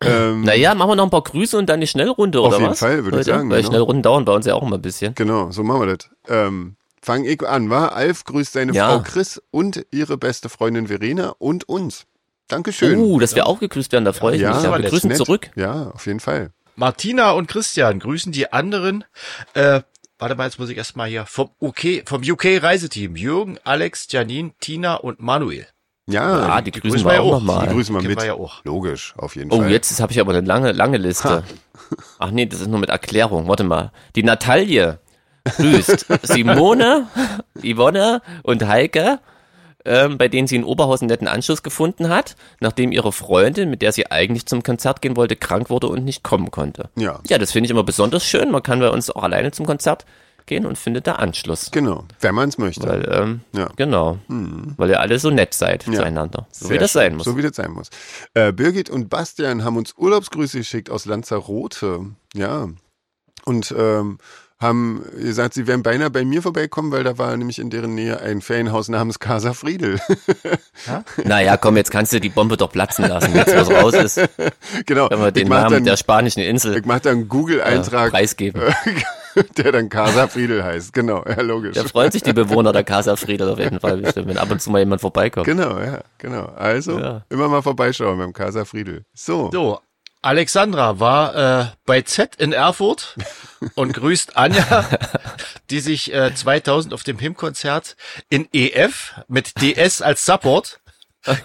[0.00, 2.70] Ähm, Naja, machen wir noch ein paar Grüße und dann die Schnellrunde, Auf oder jeden
[2.70, 2.78] was?
[2.78, 3.68] Fall, würde ich sagen, Weil genau.
[3.70, 5.14] Schnellrunden dauern bei uns ja auch immer ein bisschen.
[5.14, 6.08] Genau, so machen wir das.
[6.28, 7.88] Ähm, fang ich an, wa?
[7.88, 8.88] Alf grüßt seine Ja.
[8.90, 12.06] Frau Chris und ihre beste Freundin Verena und uns.
[12.48, 12.98] Dankeschön.
[12.98, 14.62] Uh, dass wir auch gegrüßt werden, da freue ich ja, mich.
[14.64, 15.16] Ja, wir grüßen nett.
[15.18, 15.50] zurück.
[15.56, 16.50] Ja, auf jeden Fall.
[16.76, 19.04] Martina und Christian grüßen die anderen.
[19.54, 19.80] Äh,
[20.18, 23.16] warte mal, jetzt muss ich erstmal hier vom UK, vom UK Reiseteam.
[23.16, 25.66] Jürgen, Alex, Janine, Tina und Manuel.
[26.06, 27.62] Ja, Ja, die, die grüßen grüßen wir auch ja auch.
[27.62, 28.18] die grüßen wir mit.
[28.20, 28.62] wir ja auch.
[28.64, 29.70] Logisch, auf jeden Oh, Fall.
[29.70, 31.44] jetzt habe ich aber eine lange, lange Liste.
[32.18, 33.48] Ach nee, das ist nur mit Erklärung.
[33.48, 33.90] Warte mal.
[34.14, 34.98] Die Natalie
[35.44, 37.06] grüßt Simone,
[37.62, 39.20] Yvonne und Heike,
[39.84, 43.92] ähm, bei denen sie in Oberhausen netten Anschluss gefunden hat, nachdem ihre Freundin, mit der
[43.92, 46.90] sie eigentlich zum Konzert gehen wollte, krank wurde und nicht kommen konnte.
[46.96, 47.20] Ja.
[47.28, 48.50] Ja, das finde ich immer besonders schön.
[48.50, 50.04] Man kann bei uns auch alleine zum Konzert
[50.46, 51.70] gehen und findet da Anschluss.
[51.70, 52.86] Genau, wenn man es möchte.
[52.86, 53.70] Weil, ähm, Ja.
[53.76, 54.18] genau.
[54.28, 56.46] Weil ihr alle so nett seid zueinander.
[56.52, 57.00] So wie Sehr das schön.
[57.00, 57.24] sein muss.
[57.24, 57.88] So wie das sein muss.
[58.34, 62.00] Äh, Birgit und Bastian haben uns Urlaubsgrüße geschickt aus Lanzarote.
[62.34, 62.68] Ja.
[63.46, 64.18] Und ähm,
[64.60, 68.20] haben gesagt, sie wären beinahe bei mir vorbeikommen, weil da war nämlich in deren Nähe
[68.20, 70.00] ein Ferienhaus namens Casa Friedel.
[71.24, 73.34] naja, komm, jetzt kannst du die Bombe doch platzen lassen.
[73.34, 74.20] Jetzt, was raus ist,
[74.86, 75.08] genau.
[75.08, 78.62] können wir den Namen dann, der spanischen Insel ich mach dann einen äh, Google-Eintrag, preisgeben.
[79.56, 80.92] der dann Casa Friedel heißt.
[80.92, 81.74] Genau, ja, logisch.
[81.74, 84.62] Da freuen sich die Bewohner der Casa Friedel auf jeden Fall bestimmt, wenn ab und
[84.62, 85.46] zu mal jemand vorbeikommt.
[85.46, 86.44] Genau, ja, genau.
[86.56, 87.24] Also Ja.
[87.30, 89.04] immer mal vorbeischauen beim Casa Friedel.
[89.14, 89.50] So.
[89.52, 89.80] So,
[90.24, 93.14] Alexandra war äh, bei Z in Erfurt
[93.74, 94.88] und grüßt Anja,
[95.70, 97.96] die sich äh, 2000 auf dem HIM-Konzert
[98.30, 100.80] in EF mit DS als Support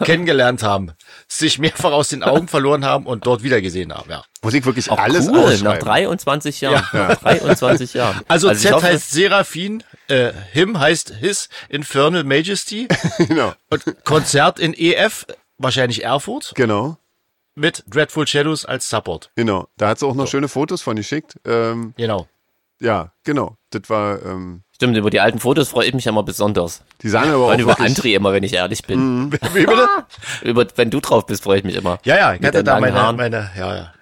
[0.04, 0.92] kennengelernt haben,
[1.28, 4.10] sich mehrfach aus den Augen verloren haben und dort wiedergesehen haben.
[4.10, 4.24] Ja.
[4.42, 5.86] Muss ich wirklich Auch alles cool, nach ausschreiben.
[5.86, 6.86] 23 Jahren.
[6.94, 8.22] Nach 23 Jahren.
[8.28, 14.60] Also, ich Z hoffe, heißt Seraphin, äh, Him heißt His Infernal Majesty genau, und Konzert
[14.60, 15.26] in EF,
[15.58, 16.98] wahrscheinlich Erfurt, genau.
[17.56, 19.32] Mit Dreadful Shadows als Support.
[19.36, 21.36] Genau, da hat sie auch noch schöne Fotos von geschickt.
[21.46, 22.28] Ähm, Genau.
[22.80, 23.56] ja, genau.
[23.72, 26.82] Das war, ähm, Stimmt, über die alten Fotos freue ich mich immer besonders.
[27.02, 29.32] die sahen aber auch über André immer, wenn ich ehrlich bin.
[29.54, 29.88] Wie bitte?
[30.44, 32.00] Über, wenn du drauf bist, freue ich mich immer.
[32.06, 33.18] Ja, ja, ich hatte da meine, Haaren.
[33.18, 33.94] meine, ja, ja,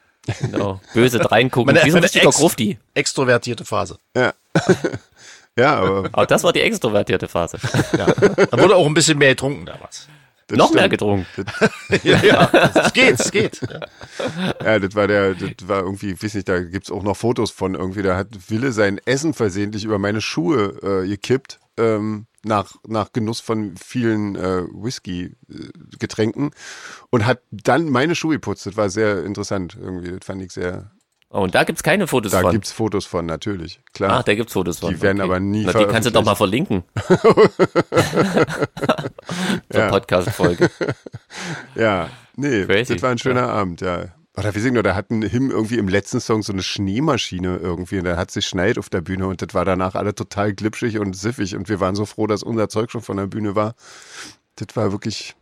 [0.42, 0.80] Genau.
[0.94, 1.74] Böse reingucken.
[1.74, 2.78] Meine- Wie so ein richtiger Ex- Grufti.
[2.94, 3.98] extrovertierte Phase.
[4.16, 4.34] Ja.
[5.58, 7.58] ja, aber Aber das war die extrovertierte Phase.
[7.98, 8.06] Ja.
[8.06, 10.08] Da wurde auch ein bisschen mehr getrunken damals.
[10.48, 10.92] Das Noch mehr stimmt.
[10.92, 11.46] getrunken.
[12.04, 12.50] Ja, ja.
[12.74, 13.62] Es geht, es geht.
[13.62, 13.80] Ja.
[14.64, 17.52] Ja, das war der, das war irgendwie, ich weiß nicht, da gibt's auch noch Fotos
[17.52, 22.76] von irgendwie, da hat Wille sein Essen versehentlich über meine Schuhe äh, gekippt, ähm, nach,
[22.88, 26.52] nach Genuss von vielen äh, Whisky-Getränken
[27.10, 28.66] und hat dann meine Schuhe geputzt.
[28.66, 30.92] Das war sehr interessant irgendwie, das fand ich sehr,
[31.30, 32.52] Oh, und da gibt's keine Fotos da von.
[32.52, 34.20] gibt's Fotos von, natürlich, klar.
[34.20, 34.94] Ach, da gibt's Fotos von.
[34.94, 36.84] Die werden aber nie Na, die kannst du doch mal verlinken.
[39.72, 39.90] Zur Ja.
[39.90, 40.70] Podcast-Folge.
[41.76, 42.94] Ja, nee, Crazy.
[42.94, 44.06] das war ein schöner Abend, ja.
[44.36, 48.00] Oder wir singen nur, da hatten Him irgendwie im letzten Song so eine Schneemaschine irgendwie
[48.00, 50.98] und da hat sich schneit auf der Bühne und das war danach alle total glitschig
[51.00, 53.76] und siffig und wir waren so froh, dass unser Zeug schon von der Bühne war.
[54.56, 55.36] Das war wirklich,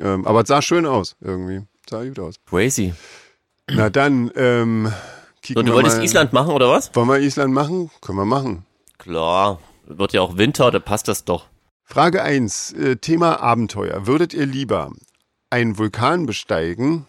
[0.00, 2.36] ähm, aber es sah schön aus irgendwie, sah gut aus.
[2.46, 2.92] Crazy.
[3.70, 4.92] Na dann, ähm,
[5.42, 6.04] kicken So, du wolltest mal.
[6.04, 6.94] Island machen, oder was?
[6.94, 7.90] Wollen wir Island machen?
[8.00, 8.64] Können wir machen.
[8.98, 9.58] Klar.
[9.86, 11.46] Wird ja auch Winter, da passt das doch.
[11.84, 14.06] Frage 1, äh, Thema Abenteuer.
[14.06, 14.92] Würdet ihr lieber
[15.50, 17.06] einen Vulkan besteigen?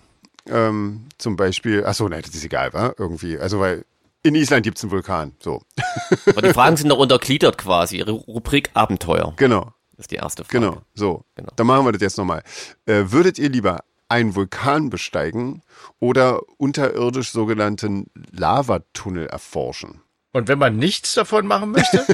[0.48, 2.94] Ähm, zum Beispiel, achso, nein, das ist egal, wa?
[2.98, 3.38] Irgendwie.
[3.38, 3.86] Also, weil
[4.24, 5.34] in Island gibt's einen Vulkan.
[5.40, 5.62] So,
[6.26, 7.98] Aber die Fragen sind noch untergliedert quasi.
[7.98, 9.34] Ihre Rubrik Abenteuer.
[9.36, 10.60] genau, Das ist die erste Frage.
[10.66, 10.82] genau.
[10.96, 11.52] So, Genau.
[11.58, 12.42] dann machen wir das jetzt nochmal.
[12.86, 15.62] Äh, würdet ihr lieber einen Vulkan besteigen
[16.00, 20.02] oder unterirdisch sogenannten Lavatunnel erforschen?
[20.32, 22.06] Und wenn man nichts davon machen möchte?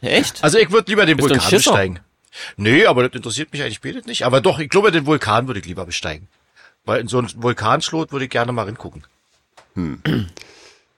[0.00, 0.44] Echt?
[0.44, 2.00] Also ich würde lieber den Bist Vulkan besteigen.
[2.56, 4.24] Nee, aber das interessiert mich eigentlich später nicht.
[4.24, 6.28] Aber doch, ich glaube, den Vulkan würde ich lieber besteigen.
[6.84, 9.04] Weil in so einen Vulkanschlot würde ich gerne mal reingucken.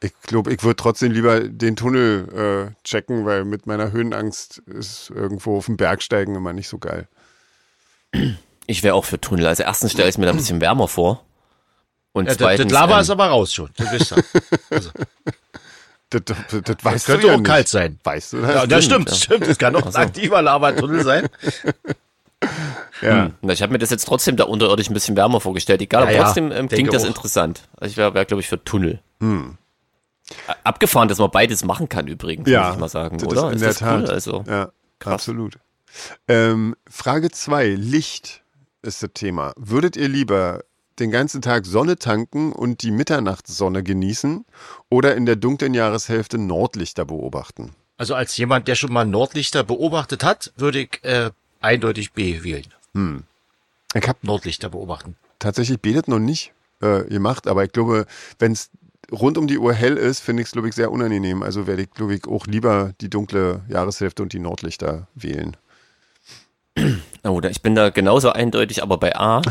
[0.03, 5.11] Ich glaube, ich würde trotzdem lieber den Tunnel äh, checken, weil mit meiner Höhenangst ist
[5.11, 7.07] irgendwo auf dem Berg steigen immer nicht so geil.
[8.71, 9.47] Ich wäre auch für Tunnel.
[9.47, 11.25] Also erstens stelle ich mir da ein bisschen wärmer vor.
[12.13, 13.71] Und Ja, das, zweitens, das Lava ähm, ist aber raus schon.
[13.77, 14.17] Du wisst ja.
[14.71, 14.91] Also,
[16.11, 17.47] Das, das, das das weißt du könnte ja auch nicht.
[17.47, 17.99] kalt sein.
[18.05, 18.69] Weißt du Ja, das?
[18.69, 19.47] das stimmt, stimmt, stimmt.
[19.49, 21.29] Es kann auch ein aktiver Lavatunnel sein.
[23.03, 23.31] Ja.
[23.41, 23.51] Hm.
[23.51, 25.81] Ich habe mir das jetzt trotzdem da unterirdisch ein bisschen wärmer vorgestellt.
[25.83, 27.09] Egal, aber Ja, trotzdem ähm, denke klingt das auch.
[27.09, 27.63] interessant.
[27.77, 29.01] Also ich wäre, wär, glaube ich, für Tunnel.
[29.21, 29.45] A-
[30.65, 33.49] Abgefahren, dass man beides machen kann übrigens, Ja, muss ich mal sagen, das oder?
[33.49, 34.03] in Ist der das Tat.
[34.05, 34.11] cool?
[34.11, 35.15] Also, Ja, Krass.
[35.15, 35.59] absolut.
[36.29, 38.43] Ähm, Frage zwei: Licht
[38.83, 39.53] ist das Thema.
[39.57, 40.63] Würdet ihr lieber
[40.99, 44.45] den ganzen Tag Sonne tanken und die Mitternachtssonne genießen
[44.91, 47.75] oder in der dunklen Jahreshälfte Nordlichter beobachten?
[47.97, 52.67] Also als jemand, der schon mal Nordlichter beobachtet hat, würde ich äh, eindeutig B wählen.
[53.95, 55.17] Ich habe Nordlichter beobachten.
[55.39, 58.07] tatsächlich betet noch nicht äh, gemacht, aber ich glaube,
[58.39, 58.71] wenn es
[59.13, 61.43] rund um die Uhr hell ist, finde ich es, glaube ich, sehr unangenehm.
[61.43, 65.57] Also werde ich, glaube ich, auch lieber die dunkle Jahreshälfte und die Nordlichter wählen.
[67.25, 69.43] Oh, da- ich bin da genauso eindeutig, aber bei A.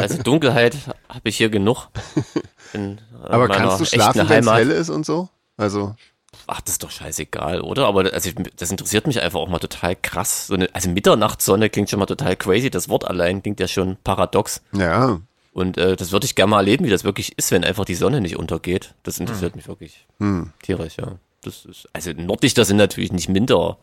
[0.00, 0.76] also Dunkelheit
[1.08, 1.88] habe ich hier genug.
[2.72, 5.28] In, äh, Aber kannst du schlafen, wenn es hell ist und so?
[5.56, 5.94] Also,
[6.46, 7.86] Ach, das ist doch scheißegal, oder?
[7.86, 10.46] Aber also, ich- das interessiert mich einfach auch mal total krass.
[10.46, 12.70] So eine, also Mitternachtssonne klingt schon mal total crazy.
[12.70, 14.62] Das Wort allein klingt ja schon paradox.
[14.72, 15.20] ja,
[15.52, 17.94] Und äh, das würde ich gerne mal erleben, wie das wirklich ist, wenn einfach die
[17.94, 18.94] Sonne nicht untergeht.
[19.02, 20.06] Das interessiert mich wirklich
[20.62, 21.12] tierisch, ja.
[21.44, 23.76] Das ist, also Nordlichter sind natürlich nicht minder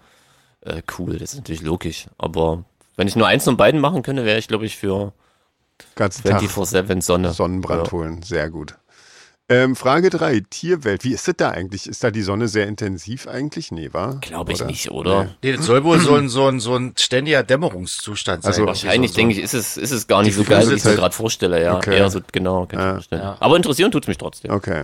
[0.62, 2.08] äh, cool, das ist natürlich logisch.
[2.18, 2.64] Aber
[2.96, 5.14] wenn ich nur eins von beiden machen könnte, wäre ich, glaube ich, für
[5.96, 7.32] ganzen Tag 24-7 Sonne.
[7.32, 7.92] Sonnenbrand Ja.
[7.92, 8.22] holen.
[8.24, 8.76] Sehr gut.
[9.52, 11.04] Ähm, Frage drei: Tierwelt.
[11.04, 11.88] Wie ist das da eigentlich?
[11.88, 13.72] Ist da die Sonne sehr intensiv eigentlich?
[13.72, 14.20] Nee, war?
[14.22, 15.36] Glaube ich nicht, oder?
[15.42, 18.52] Nee, das soll wohl so ein, so ein, so ein ständiger Dämmerungszustand sein.
[18.52, 20.80] Also Wahrscheinlich, so, denke ich, ist es, ist es gar nicht so geil, wie ich
[20.80, 21.78] es mir gerade vorstelle, ja.
[21.78, 21.98] Okay.
[21.98, 23.22] Eher so, genau, kann ich vorstellen.
[23.22, 24.52] Aber interessieren tut's mich trotzdem.
[24.52, 24.84] Okay.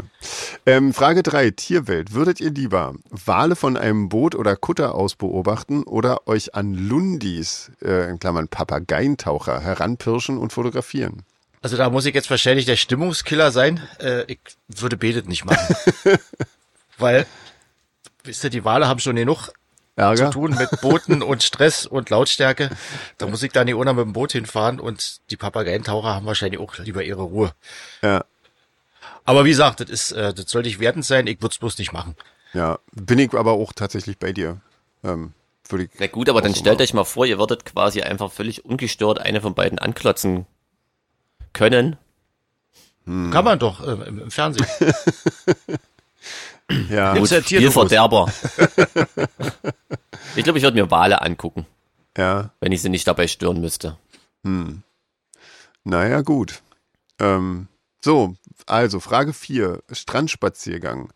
[0.66, 2.14] Ähm, Frage drei: Tierwelt.
[2.14, 7.72] Würdet ihr lieber Wale von einem Boot oder Kutter aus beobachten oder euch an Lundis,
[7.84, 11.24] äh, in Klammern Papageientaucher, heranpirschen und fotografieren?
[11.66, 13.82] Also da muss ich jetzt wahrscheinlich der Stimmungskiller sein.
[14.00, 14.38] Äh, ich
[14.68, 15.76] würde Betet nicht machen.
[17.00, 17.26] Weil,
[18.24, 19.52] wisst ihr, die Wale haben schon genug
[19.96, 20.28] Ärger?
[20.28, 22.70] zu tun mit Booten und Stress und Lautstärke.
[23.18, 26.62] Da muss ich da nicht ohne mit dem Boot hinfahren und die Papageientaucher haben wahrscheinlich
[26.62, 27.52] auch lieber ihre Ruhe.
[28.04, 28.26] Ja.
[29.24, 31.80] Aber wie gesagt, das ist, äh, das soll nicht wertend sein, ich würde es bloß
[31.80, 32.16] nicht machen.
[32.54, 32.78] Ja.
[32.92, 34.62] Bin ich aber auch tatsächlich bei dir.
[35.04, 35.34] Ähm,
[35.68, 38.66] würde ich Na gut, aber dann stellt euch mal vor, ihr würdet quasi einfach völlig
[38.66, 40.46] ungestört eine von beiden anklotzen
[41.56, 41.98] können.
[43.06, 43.32] Hm.
[43.32, 44.68] Kann man doch äh, im, Fernsehen.
[46.90, 47.14] Ja.
[47.14, 47.46] Tierdokus.
[47.46, 48.26] Spielverderber.
[50.36, 51.68] ich glaube, ich würde mir Wale angucken,
[52.18, 52.50] Ja.
[52.60, 53.98] wenn ich sie nicht dabei stören müsste.
[55.84, 56.64] Naja, gut.
[57.20, 57.68] Ähm,
[58.02, 58.36] so,
[58.66, 59.84] also Frage 4.
[59.92, 61.14] Strandspaziergang.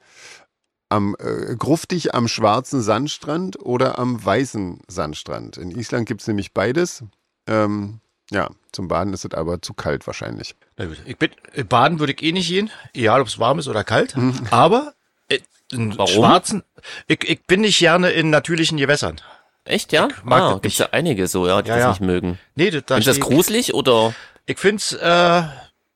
[0.89, 5.57] Am äh, gruftig am schwarzen Sandstrand oder am weißen Sandstrand?
[5.57, 7.03] In Island gibt's nämlich beides.
[7.47, 8.01] Ähm,
[8.31, 10.55] ja, zum Baden ist es aber zu kalt wahrscheinlich.
[10.77, 13.59] Na gut, ich bin, äh, baden würde ich eh nicht gehen, egal ob es warm
[13.59, 14.15] ist oder kalt.
[14.51, 14.93] Aber
[15.29, 15.39] äh,
[15.71, 16.13] in Warum?
[16.13, 16.63] schwarzen,
[17.07, 19.19] ich, ich bin nicht gerne in natürlichen Gewässern.
[19.65, 20.07] Echt, ja?
[20.23, 21.89] mag ah, das gibt's ja einige so, ja, die Ja, das ja.
[21.89, 22.39] nicht mögen.
[22.55, 24.13] Nee, das, da Ist das ich- gruselig oder
[24.45, 25.43] Ich find's äh,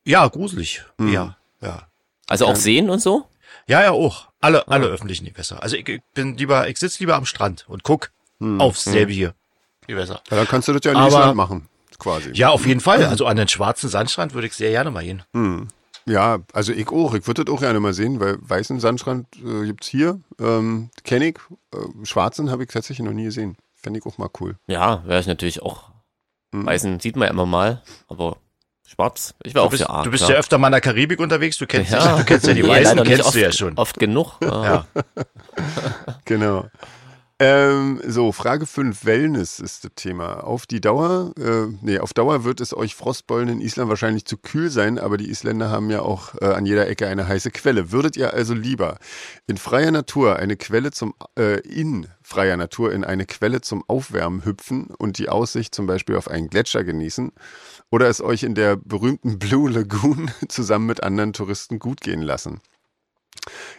[0.06, 0.84] ja gruselig.
[1.00, 1.88] Ja, ja.
[2.28, 3.26] also auch sehen und so?
[3.68, 4.28] Ja, ja, auch.
[4.42, 4.72] Alle, Ah.
[4.74, 5.64] alle öffentlichen Gewässer.
[5.64, 9.34] Also ich, ich bin lieber, ich sitz lieber am Strand und guck Hm, aufs selbige
[9.88, 10.22] Gewässer.
[10.30, 11.70] Ja, dann kannst du das ja in Aber- Island machen,
[12.00, 12.32] quasi.
[12.34, 13.04] Ja, auf jeden Fall.
[13.06, 15.24] Also an den schwarzen Sandstrand würde ich sehr gerne mal gehen.
[16.06, 17.14] Ja, also ich auch.
[17.14, 20.20] Ich würde das auch gerne mal sehen, weil weißen Sandstrand äh, gibt's hier.
[20.40, 21.38] Ähm, Kenn ich.
[21.74, 23.56] Äh, schwarzen habe ich tatsächlich noch nie gesehen.
[23.76, 24.56] Fände ich auch mal cool.
[24.68, 25.92] Ja, wäre ich natürlich auch.
[26.54, 26.66] Hm.
[26.66, 28.38] Weißen sieht man ja immer mal, aber
[28.86, 29.34] schwarz.
[29.44, 30.04] Ich wäre Du auch bist, für A.
[30.04, 32.18] du bist ja öfter mal in der Karibik unterwegs, du kennst, Ja.
[32.18, 33.78] du kennst ja die Nee, Weißen, nicht kennst oft, du ja schon.
[33.78, 34.34] Oft genug.
[34.42, 34.64] Ja.
[34.64, 34.86] Ja.
[36.26, 36.66] Genau.
[37.46, 40.46] Ähm, so, Frage 5, Wellness ist das Thema.
[40.46, 44.38] Auf die Dauer, äh, nee, auf Dauer wird es euch Frostbollen in Island wahrscheinlich zu
[44.38, 47.92] kühl sein, aber die Isländer haben ja auch äh, an jeder Ecke eine heiße Quelle.
[47.92, 48.98] Würdet ihr also lieber
[49.46, 54.46] in freier Natur eine Quelle zum, äh, in freier Natur in eine Quelle zum Aufwärmen
[54.46, 57.34] hüpfen und die Aussicht zum Beispiel auf einen Gletscher genießen
[57.92, 62.62] oder es euch in der berühmten Blue Lagoon zusammen mit anderen Touristen gut gehen lassen?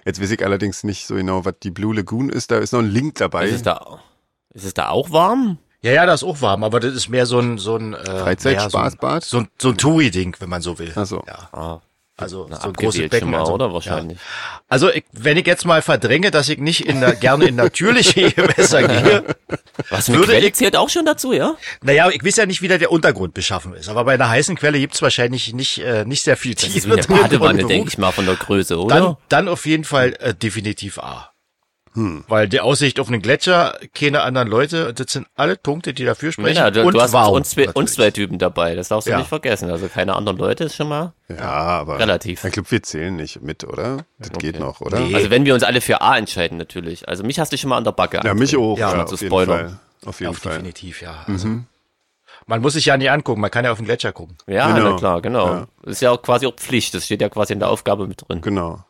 [0.04, 2.50] Jetzt weiß ich allerdings nicht so genau, was die Blue Lagoon ist.
[2.50, 3.46] Da ist noch ein Link dabei.
[3.46, 4.00] Ist es da,
[4.52, 5.58] ist es da auch warm?
[5.82, 8.04] ja, ja, das ist auch warm, aber das ist mehr so ein, so ein, äh,
[8.04, 9.24] Freizeit- naja, so ein- Spaßbad?
[9.24, 10.92] So ein, so ein Touri-Ding, wenn man so will.
[10.94, 11.22] Ach so.
[11.26, 11.48] Ja.
[11.52, 11.80] Ah,
[12.16, 13.30] Also na, so ein großes Becken.
[13.30, 13.72] mal, also, oder?
[13.72, 14.18] Wahrscheinlich.
[14.18, 14.24] Ja.
[14.68, 18.30] Also ich, wenn ich jetzt mal verdränge, dass ich nicht in der, gerne in natürliche
[18.36, 19.24] Gewässer gehe,
[19.90, 21.56] Was, Würde Quelle ich- zählt auch schon dazu, ja?
[21.82, 23.88] naja, ich weiß ja nicht, wie da der Untergrund beschaffen ist.
[23.88, 26.88] Aber bei einer heißen Quelle gibt's wahrscheinlich nicht, äh, nicht sehr viel Das ist Tiefe
[26.88, 28.94] wie eine Badewanne, denke ich mal, von der Größe, oder?
[28.94, 31.32] Dann, dann auf jeden Fall äh, definitiv A.
[31.96, 36.32] Weil die Aussicht auf einen Gletscher, keine anderen Leute, das sind alle Punkte, die dafür
[36.32, 36.56] sprechen.
[36.56, 39.12] Ja, du, und du hast warm, uns, zwei, uns zwei Typen dabei, das darfst du
[39.12, 39.18] Ja.
[39.18, 39.70] nicht vergessen.
[39.70, 41.12] Also keine anderen Leute ist schon mal.
[41.28, 42.42] Ja, aber Relativ.
[42.44, 43.98] Ich glaube, wir zählen nicht mit, oder?
[44.18, 44.98] Das geht noch, oder?
[44.98, 45.14] Nee.
[45.14, 47.08] Also wenn wir uns alle für A entscheiden natürlich.
[47.08, 48.20] Also mich hast du schon mal an der Backe.
[48.24, 48.76] Ja, mich auch.
[48.76, 49.58] Ja, Ja, mal auf zu jeden spoilern.
[49.68, 49.78] Fall.
[50.06, 50.52] Auf jeden Auf Fall.
[50.54, 51.24] definitiv, ja.
[51.28, 51.48] Also,
[52.46, 54.36] Man muss sich ja nie angucken, man kann ja auf den Gletscher gucken.
[54.46, 54.90] Ja, Genau.
[54.90, 55.46] na klar, genau.
[55.46, 55.66] Ja.
[55.82, 56.92] Das ist ja auch quasi auch Pflicht.
[56.92, 58.40] Das steht ja quasi in der Aufgabe mit drin.
[58.42, 58.84] Genau.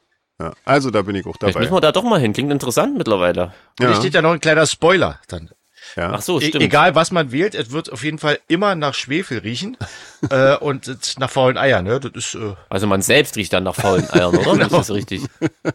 [0.44, 0.52] Ja.
[0.64, 1.60] Also da bin ich auch Vielleicht dabei.
[1.64, 2.32] müssen wir da doch mal hin.
[2.32, 3.44] Klingt interessant mittlerweile.
[3.44, 3.88] Und Ja.
[3.88, 5.50] hier steht ja noch ein kleiner Spoiler dann.
[5.96, 6.12] Ja.
[6.14, 6.64] Ach so, E stimmt.
[6.64, 9.76] egal was man wählt, es wird auf jeden Fall immer nach Schwefel riechen
[10.30, 11.84] äh, und nach faulen Eiern.
[11.84, 12.00] Ne?
[12.00, 14.52] Das ist, äh, Also man selbst riecht dann nach faulen Eiern, oder?
[14.58, 15.22] Wenn ich das richtig.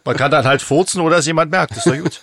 [0.03, 1.71] man kann dann halt furzen oder es jemand merkt.
[1.77, 2.19] Das ist doch gut.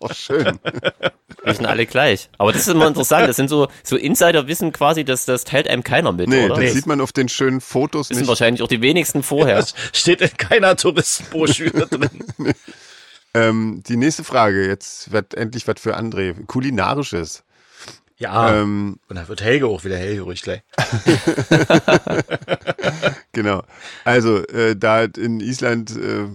[0.00, 0.58] Oh, schön.
[1.46, 2.30] Riechen alle gleich.
[2.38, 3.28] Aber das ist immer interessant.
[3.28, 6.54] Das sind so, so Insider-Wissen quasi, das, das teilt einem keiner mit, Nee, oder?
[6.54, 6.70] das Nee.
[6.70, 8.28] sieht man auf den schönen Fotos Das sind nicht.
[8.28, 9.54] wahrscheinlich auch die wenigsten vorher.
[9.64, 12.54] Das steht in keiner Touristenbroschüre drin.
[13.34, 16.34] Ähm, die nächste Frage, jetzt wird endlich was für André.
[16.46, 17.42] Kulinarisches.
[18.16, 20.62] Ja, Ähm, und dann wird Helge auch wieder hellhörig gleich.
[23.32, 23.64] Genau.
[24.04, 26.26] Also, äh, da es in Island äh,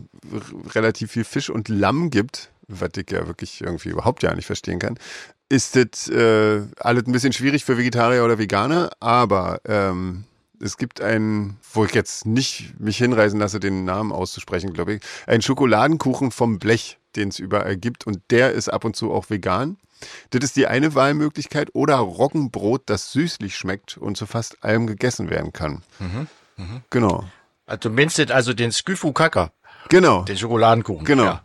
[0.75, 4.79] relativ viel Fisch und Lamm gibt, was ich ja wirklich irgendwie überhaupt ja nicht verstehen
[4.79, 4.99] kann,
[5.47, 10.25] ist das äh, alles ein bisschen schwierig für Vegetarier oder Veganer, aber ähm,
[10.61, 15.01] es gibt einen, wo ich jetzt nicht mich hinreißen lasse, den Namen auszusprechen, glaube ich,
[15.27, 19.29] einen Schokoladenkuchen vom Blech, den es überall gibt und der ist ab und zu auch
[19.29, 19.77] vegan.
[20.29, 25.29] Das ist die eine Wahlmöglichkeit oder Roggenbrot, das süßlich schmeckt und zu fast allem gegessen
[25.29, 25.83] werden kann.
[26.89, 27.25] Genau.
[27.65, 29.51] Also du meinst also den Skyfu Kaka,
[29.89, 30.23] Genau.
[30.23, 31.05] den Schokoladenkuchen.
[31.05, 31.25] Genau.
[31.25, 31.41] Ja.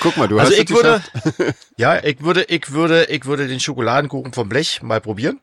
[0.00, 1.54] Guck mal, du Also hast ich würde, geschafft.
[1.76, 5.40] ja, ich würde, ich würde, ich würde den Schokoladenkuchen vom Blech mal probieren,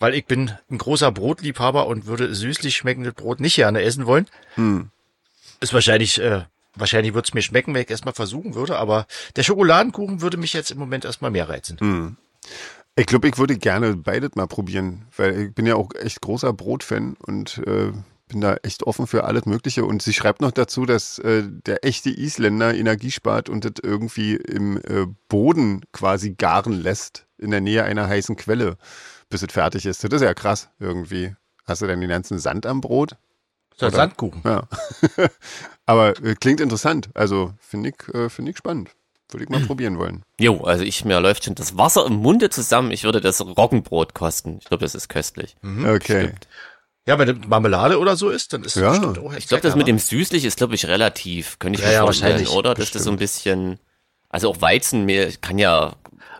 [0.00, 4.26] weil ich bin ein großer Brotliebhaber und würde süßlich schmeckendes Brot nicht gerne essen wollen.
[4.56, 4.90] Hm.
[5.60, 6.42] Ist wahrscheinlich, äh,
[6.74, 10.54] wahrscheinlich würde es mir schmecken, wenn ich erstmal versuchen würde, aber der Schokoladenkuchen würde mich
[10.54, 11.78] jetzt im Moment erstmal mehr reizen.
[11.78, 12.16] Hm.
[12.96, 16.52] Ich glaube, ich würde gerne beides mal probieren, weil ich bin ja auch echt großer
[16.52, 17.92] Brotfan und äh,
[18.28, 19.84] bin da echt offen für alles Mögliche.
[19.84, 24.36] Und sie schreibt noch dazu, dass äh, der echte Isländer Energie spart und das irgendwie
[24.36, 28.76] im äh, Boden quasi garen lässt, in der Nähe einer heißen Quelle,
[29.30, 30.04] bis es fertig ist.
[30.04, 31.34] Das ist ja krass irgendwie.
[31.66, 33.16] Hast du denn den ganzen Sand am Brot?
[33.76, 33.96] So ein Oder?
[33.96, 34.42] Sandkuchen.
[34.44, 34.64] Ja.
[35.86, 37.08] Aber äh, klingt interessant.
[37.14, 38.90] Also finde ich, äh, finde ich spannend.
[39.30, 40.24] Würde ich mal probieren wollen.
[40.38, 42.90] Jo, also ich, mir läuft schon das Wasser im Munde zusammen.
[42.90, 44.58] Ich würde das Roggenbrot kosten.
[44.60, 45.56] Ich glaube, das ist köstlich.
[45.62, 46.26] Okay.
[46.26, 46.48] Stimmt.
[47.06, 48.90] Ja, wenn das Marmelade oder so ist, dann ist das Ja.
[48.90, 51.58] bestimmt auch Ich glaube, das mit dem süßlich ist, glaube ich, relativ.
[51.58, 52.50] Könnte ich Ja, mir ja, vorstellen, wahrscheinlich.
[52.54, 52.74] oder?
[52.74, 53.78] Dass das so ein bisschen,
[54.28, 55.94] also auch Weizenmehl kann ja.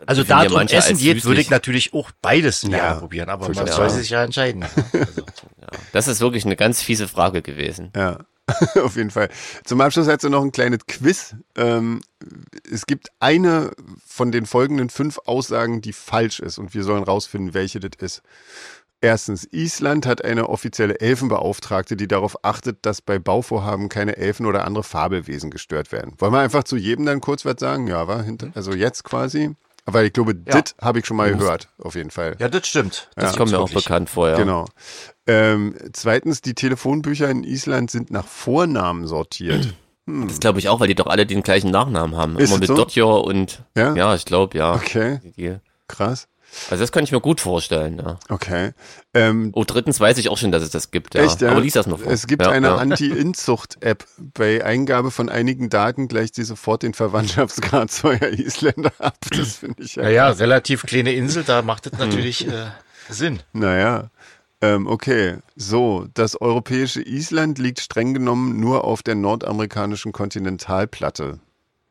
[0.07, 3.47] Also da es um Essen als geht, würde ich natürlich auch beides Ja, probieren, aber
[3.47, 3.75] man verstehe.
[3.77, 3.91] soll Ja.
[3.91, 4.65] sich ja entscheiden.
[4.93, 5.23] Also,
[5.93, 7.93] Das ist wirklich eine ganz fiese Frage gewesen.
[7.95, 8.19] Ja,
[8.83, 9.29] auf jeden Fall.
[9.65, 11.37] Zum Abschluss hat sie noch ein kleines Quiz.
[11.57, 12.01] Ähm,
[12.71, 13.71] es gibt eine
[14.07, 18.23] von den folgenden fünf Aussagen, die falsch ist und wir sollen rausfinden, welche das ist.
[19.03, 24.67] Erstens, Island hat eine offizielle Elfenbeauftragte, die darauf achtet, dass bei Bauvorhaben keine Elfen oder
[24.67, 26.13] andere Fabelwesen gestört werden.
[26.19, 27.87] Wollen wir einfach zu jedem dann kurz was sagen?
[27.87, 29.53] Ja, war hinter, also jetzt quasi.
[29.91, 30.61] Aber ich glaube, Ja.
[30.61, 32.37] das habe ich schon mal gehört, auf jeden Fall.
[32.39, 33.09] ja, das stimmt.
[33.17, 33.85] Das Ja, kommt mir auch wirklich.
[33.85, 34.37] bekannt vor, ja.
[34.37, 34.67] Genau.
[35.27, 39.75] Ähm, zweitens, die Telefonbücher in Island sind nach Vornamen sortiert.
[40.07, 42.37] Das glaube ich auch, weil die doch alle den gleichen Nachnamen haben.
[42.37, 42.75] Ist Immer mit so?
[42.75, 43.95] Dotjor und Ja?
[43.95, 44.75] ja, ich glaube, ja.
[44.75, 46.27] Okay, Die- krass.
[46.71, 48.19] Also das kann ich mir gut vorstellen, ja.
[48.29, 48.73] Okay.
[49.15, 51.23] Ähm, Oh, drittens weiß ich auch schon, dass es das gibt, ja.
[51.23, 51.51] Echt, ja?
[51.51, 52.13] Aber lies das noch vor.
[52.13, 52.77] Es gibt ja, eine ja.
[52.77, 54.05] Anti-Inzucht-App.
[54.19, 59.17] Bei Eingabe von einigen Daten gleicht sie sofort den Verwandtschaftsgrad zweier Isländer ab.
[59.31, 60.05] Das finde ich ja.
[60.05, 62.67] Ja, ja, relativ kleine Insel, da macht das natürlich äh,
[63.09, 63.41] Sinn.
[63.53, 64.11] Naja.
[64.61, 65.39] Ähm, okay.
[65.57, 71.41] So, das europäische Island liegt streng genommen nur auf der nordamerikanischen Kontinentalplatte.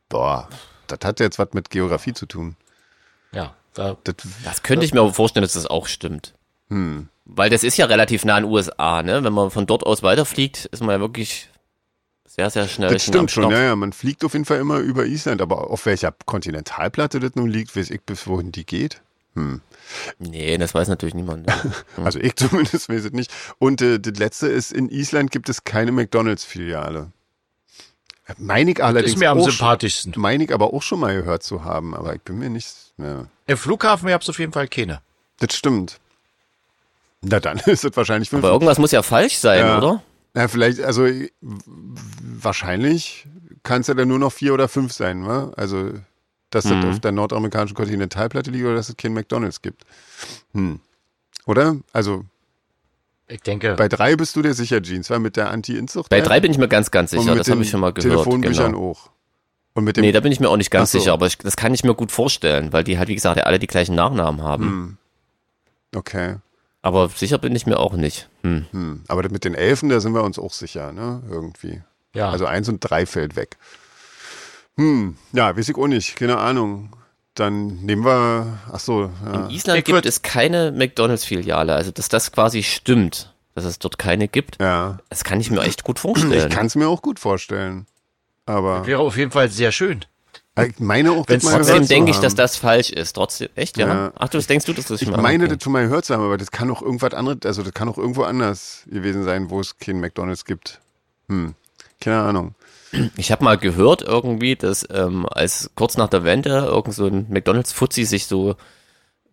[0.09, 0.49] Boah,
[0.87, 2.55] das hat jetzt was mit Geografie zu tun.
[3.31, 6.33] Ja, da, Das, Das könnte ich mir aber vorstellen, dass das auch stimmt.
[6.69, 7.09] hm.
[7.31, 9.23] Weil das ist ja relativ nah an den USA, ne?
[9.23, 11.47] Wenn man von dort aus weiterfliegt, ist man ja wirklich
[12.25, 13.75] sehr, sehr schnell Das stimmt schon, ja, ja.
[13.75, 17.75] Man fliegt auf jeden Fall immer über Island, aber auf welcher Kontinentalplatte das nun liegt,
[17.75, 19.01] weiß ich, bis wohin die geht.
[19.35, 19.61] Hm.
[20.17, 21.45] Nee, das weiß natürlich niemand.
[21.45, 21.53] ne?
[22.03, 23.31] Also ich zumindest weiß es nicht.
[23.59, 27.11] Und äh, das letzte ist, in Island gibt es keine McDonalds-Filiale.
[28.37, 30.13] Meine ich allerdings ist mir am auch sympathischsten.
[30.17, 32.67] Meine ich aber auch schon mal gehört zu haben, aber ich bin mir nicht
[32.97, 33.27] mehr.
[33.47, 35.01] Im Flughafen gab's auf jeden Fall keine.
[35.39, 35.99] Das stimmt.
[37.21, 38.43] Na dann ist es wahrscheinlich fünf.
[38.43, 39.77] Aber irgendwas muss ja falsch sein, Ja.
[39.77, 40.03] oder?
[40.35, 41.07] Ja, vielleicht, also
[42.21, 43.27] wahrscheinlich
[43.63, 45.51] kann es ja dann nur noch vier oder fünf sein, wa?
[45.57, 45.91] Also,
[46.49, 46.81] dass Mhm.
[46.81, 49.83] das auf der nordamerikanischen Kontinentalplatte liegt oder dass es kein McDonalds gibt.
[50.53, 50.79] Hm.
[51.45, 51.77] Oder?
[51.93, 52.25] Also,
[53.31, 56.09] Ich denke, bei drei bist du dir sicher, Jeans, war mit der Anti-Inzucht?
[56.09, 57.35] Bei drei bin ich mir ganz, ganz sicher.
[57.35, 58.11] Das habe ich schon mal gehört.
[58.11, 58.91] Telefonbüchern Genau.
[58.91, 59.09] auch.
[59.73, 60.97] Und mit dem, Nee, da bin ich mir auch nicht ganz so.
[60.99, 63.43] sicher, aber ich, das kann ich mir gut vorstellen, weil die halt, wie gesagt, ja
[63.43, 64.63] alle die gleichen Nachnamen haben.
[64.63, 64.97] Hm.
[65.95, 66.35] okay.
[66.81, 68.29] Aber sicher bin ich mir auch nicht.
[68.41, 68.65] Hm.
[68.71, 69.03] Hm.
[69.07, 71.21] Aber mit den Elfen, da sind wir uns auch sicher, ne?
[71.29, 71.81] Irgendwie.
[72.15, 72.31] Ja.
[72.31, 73.57] Also eins und drei fällt weg.
[74.77, 76.89] Hm, ja, weiß ich auch nicht, keine Ahnung.
[77.35, 79.33] Dann nehmen wir, ach so, ja.
[79.45, 83.97] In Island Ich gibt es keine McDonalds-Filiale, also dass das quasi stimmt, dass es dort
[83.97, 84.97] keine gibt, ja.
[85.09, 86.49] das kann ich mir echt gut Ich vorstellen.
[86.49, 87.85] kann es mir auch gut vorstellen.
[88.45, 90.03] Aber Wäre auf jeden Fall sehr schön.
[90.59, 93.13] ich meine auch, Wenn's Trotzdem denke ich, dass das falsch ist.
[93.13, 93.87] Trotzdem, echt, ja?
[93.87, 94.11] Ja.
[94.17, 95.55] Ach, du das denkst du, dass das Ich mal- meine, okay.
[95.55, 97.87] das schon mal gehört zu haben, aber das kann auch irgendwas anderes, also das kann
[97.87, 100.79] auch irgendwo anders gewesen sein, wo es keinen McDonalds gibt.
[101.29, 101.53] Hm,
[102.01, 102.55] keine Ahnung.
[103.17, 107.27] Ich habe mal gehört irgendwie, dass ähm, als kurz nach der Wende irgend so ein
[107.29, 108.55] McDonalds-Fuzzi sich so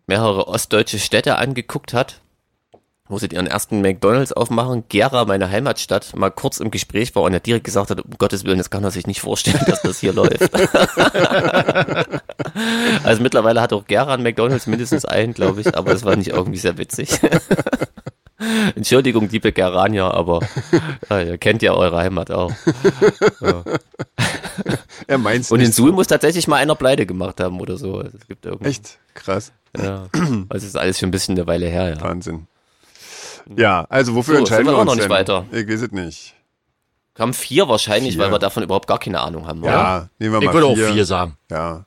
[0.07, 2.21] mehrere ostdeutsche Städte angeguckt hat,
[3.09, 4.85] wo sie ihren ersten McDonalds aufmachen.
[4.89, 8.45] Gera, meine Heimatstadt, mal kurz im Gespräch war und er direkt gesagt hat, um Gottes
[8.45, 10.51] Willen, das kann er sich nicht vorstellen, dass das hier läuft.
[13.05, 16.29] also mittlerweile hat auch Gera ein McDonalds, mindestens einen, glaube ich, aber es war nicht
[16.31, 17.09] irgendwie sehr witzig.
[18.77, 20.41] Entschuldigung, liebe Geranier, aber
[21.11, 22.53] ja, ihr kennt ja eure Heimat auch.
[25.07, 25.71] Er meint's Und in.
[25.71, 27.99] Suhl muss tatsächlich mal einer Pleite gemacht haben oder so.
[27.99, 28.71] Also es gibt irgendwie.
[28.71, 29.53] Echt krass.
[29.77, 30.09] Ja.
[30.49, 32.01] Also es ist alles schon ein bisschen eine Weile her, ja.
[32.01, 32.47] Wahnsinn.
[33.55, 35.11] Ja, also wofür So, entscheiden sind wir wir auch uns noch nicht denn?
[35.11, 35.45] weiter.
[35.53, 36.35] Ich weiß es nicht.
[37.19, 38.25] Haben vier wahrscheinlich, Vier.
[38.25, 39.71] weil wir davon überhaupt gar keine Ahnung haben, oder?
[39.73, 40.89] Ja, nehmen wir Ich mal würde auch vier.
[40.93, 41.37] vier sagen.
[41.51, 41.85] Ja,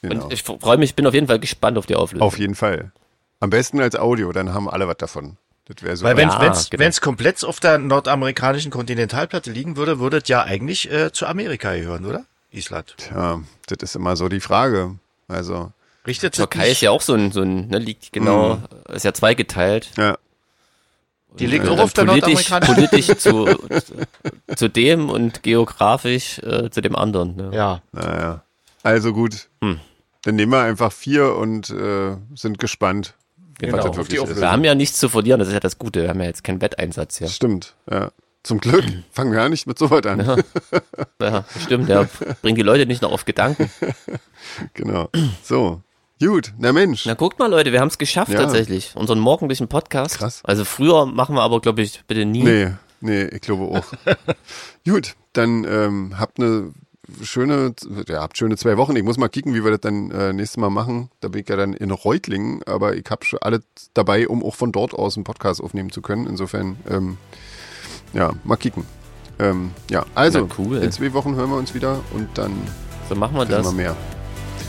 [0.00, 0.24] genau.
[0.24, 2.26] Und ich freue mich, bin auf jeden Fall gespannt auf die Auflösung.
[2.26, 2.92] Auf jeden Fall.
[3.40, 5.36] Am besten als Audio, dann haben alle was davon.
[5.66, 6.04] Das wäre so.
[6.04, 7.04] Weil wenn Ja, wenn's, genau.
[7.04, 12.04] komplett auf der nordamerikanischen Kontinentalplatte liegen würde, würde es ja eigentlich äh, zu Amerika gehören,
[12.04, 12.24] oder?
[12.50, 12.94] Island.
[13.14, 14.96] ja, das ist immer so die Frage.
[15.28, 15.72] Also,
[16.06, 19.90] Richtet Türkei ist ja auch so ein, so ein, ne, liegt genau, ist ja zweigeteilt.
[19.96, 20.18] ja,
[21.38, 22.88] Die liegt Und auch auf der politisch, nordamerikanischen.
[22.90, 23.56] politisch zu,
[24.56, 27.36] zu dem und geografisch äh, zu dem anderen.
[27.36, 27.50] Ne?
[27.54, 27.82] Ja.
[27.92, 28.42] naja.
[28.82, 29.48] Also gut.
[29.62, 29.78] Hm.
[30.24, 33.14] Dann nehmen wir einfach vier und äh, sind gespannt,
[33.70, 33.76] Genau.
[33.88, 34.40] das Auf die wirklich ist.
[34.40, 36.02] Wir haben ja nichts zu verlieren, das ist ja das Gute.
[36.02, 37.28] Wir haben ja jetzt keinen Wetteinsatz hier.
[37.28, 38.10] Stimmt, ja.
[38.42, 40.18] Zum Glück fangen wir ja nicht mit so weit an.
[40.20, 40.36] Ja.
[41.20, 42.08] Ja, stimmt, ja.
[42.42, 43.70] Bringt die Leute nicht noch auf Gedanken.
[44.74, 45.08] Genau.
[45.44, 45.82] So.
[46.20, 47.06] Gut, na Mensch.
[47.06, 48.40] Na guckt mal, Leute, wir haben es geschafft Ja.
[48.40, 48.92] tatsächlich.
[48.96, 50.18] Unseren morgendlichen Podcast.
[50.18, 50.40] Krass.
[50.44, 52.42] Also früher machen wir aber, glaube ich, bitte nie.
[52.42, 53.84] Nee, nee, ich glaube auch.
[54.84, 56.72] Gut, dann ähm, habt eine
[57.22, 57.74] schöne,
[58.08, 58.94] ja, habt schöne zwei Wochen.
[58.96, 61.10] Ich muss mal kicken, wie wir das dann äh, nächstes Mal machen.
[61.20, 63.60] Da bin ich ja dann in Reutlingen, aber ich habe schon alles
[63.94, 66.26] dabei, um auch von dort aus einen Podcast aufnehmen zu können.
[66.26, 67.18] Insofern, ähm,
[68.12, 68.84] ja, mal kicken.
[69.38, 70.76] Ähm, ja, also, Na, cool.
[70.78, 72.52] in zwei Wochen hören wir uns wieder und dann
[73.08, 73.64] So machen wir das.
[73.66, 73.96] wir mehr.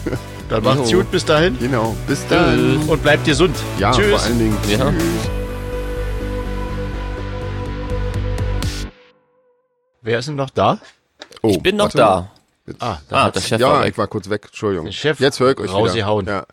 [0.50, 2.78] Dann macht's gut bis dahin Genau, bis dann.
[2.90, 3.56] und bleibt gesund.
[3.80, 4.10] Ja, Tschüss.
[4.12, 4.58] vor allen Dingen.
[4.70, 4.92] Ja.
[4.92, 5.30] Tschüss.
[10.02, 10.80] Wer ist denn noch da?
[11.42, 11.98] Oh, Ich bin noch warte.
[11.98, 12.32] da.
[12.66, 13.92] Jetzt- Ah, Ah, der Chef ja, war weg.
[13.92, 14.44] ich war kurz weg.
[14.46, 14.86] Entschuldigung.
[14.86, 15.74] Der Chef Jetzt höre ich euch wieder.
[15.74, 16.26] rausgehauen.
[16.28, 16.46] Ja.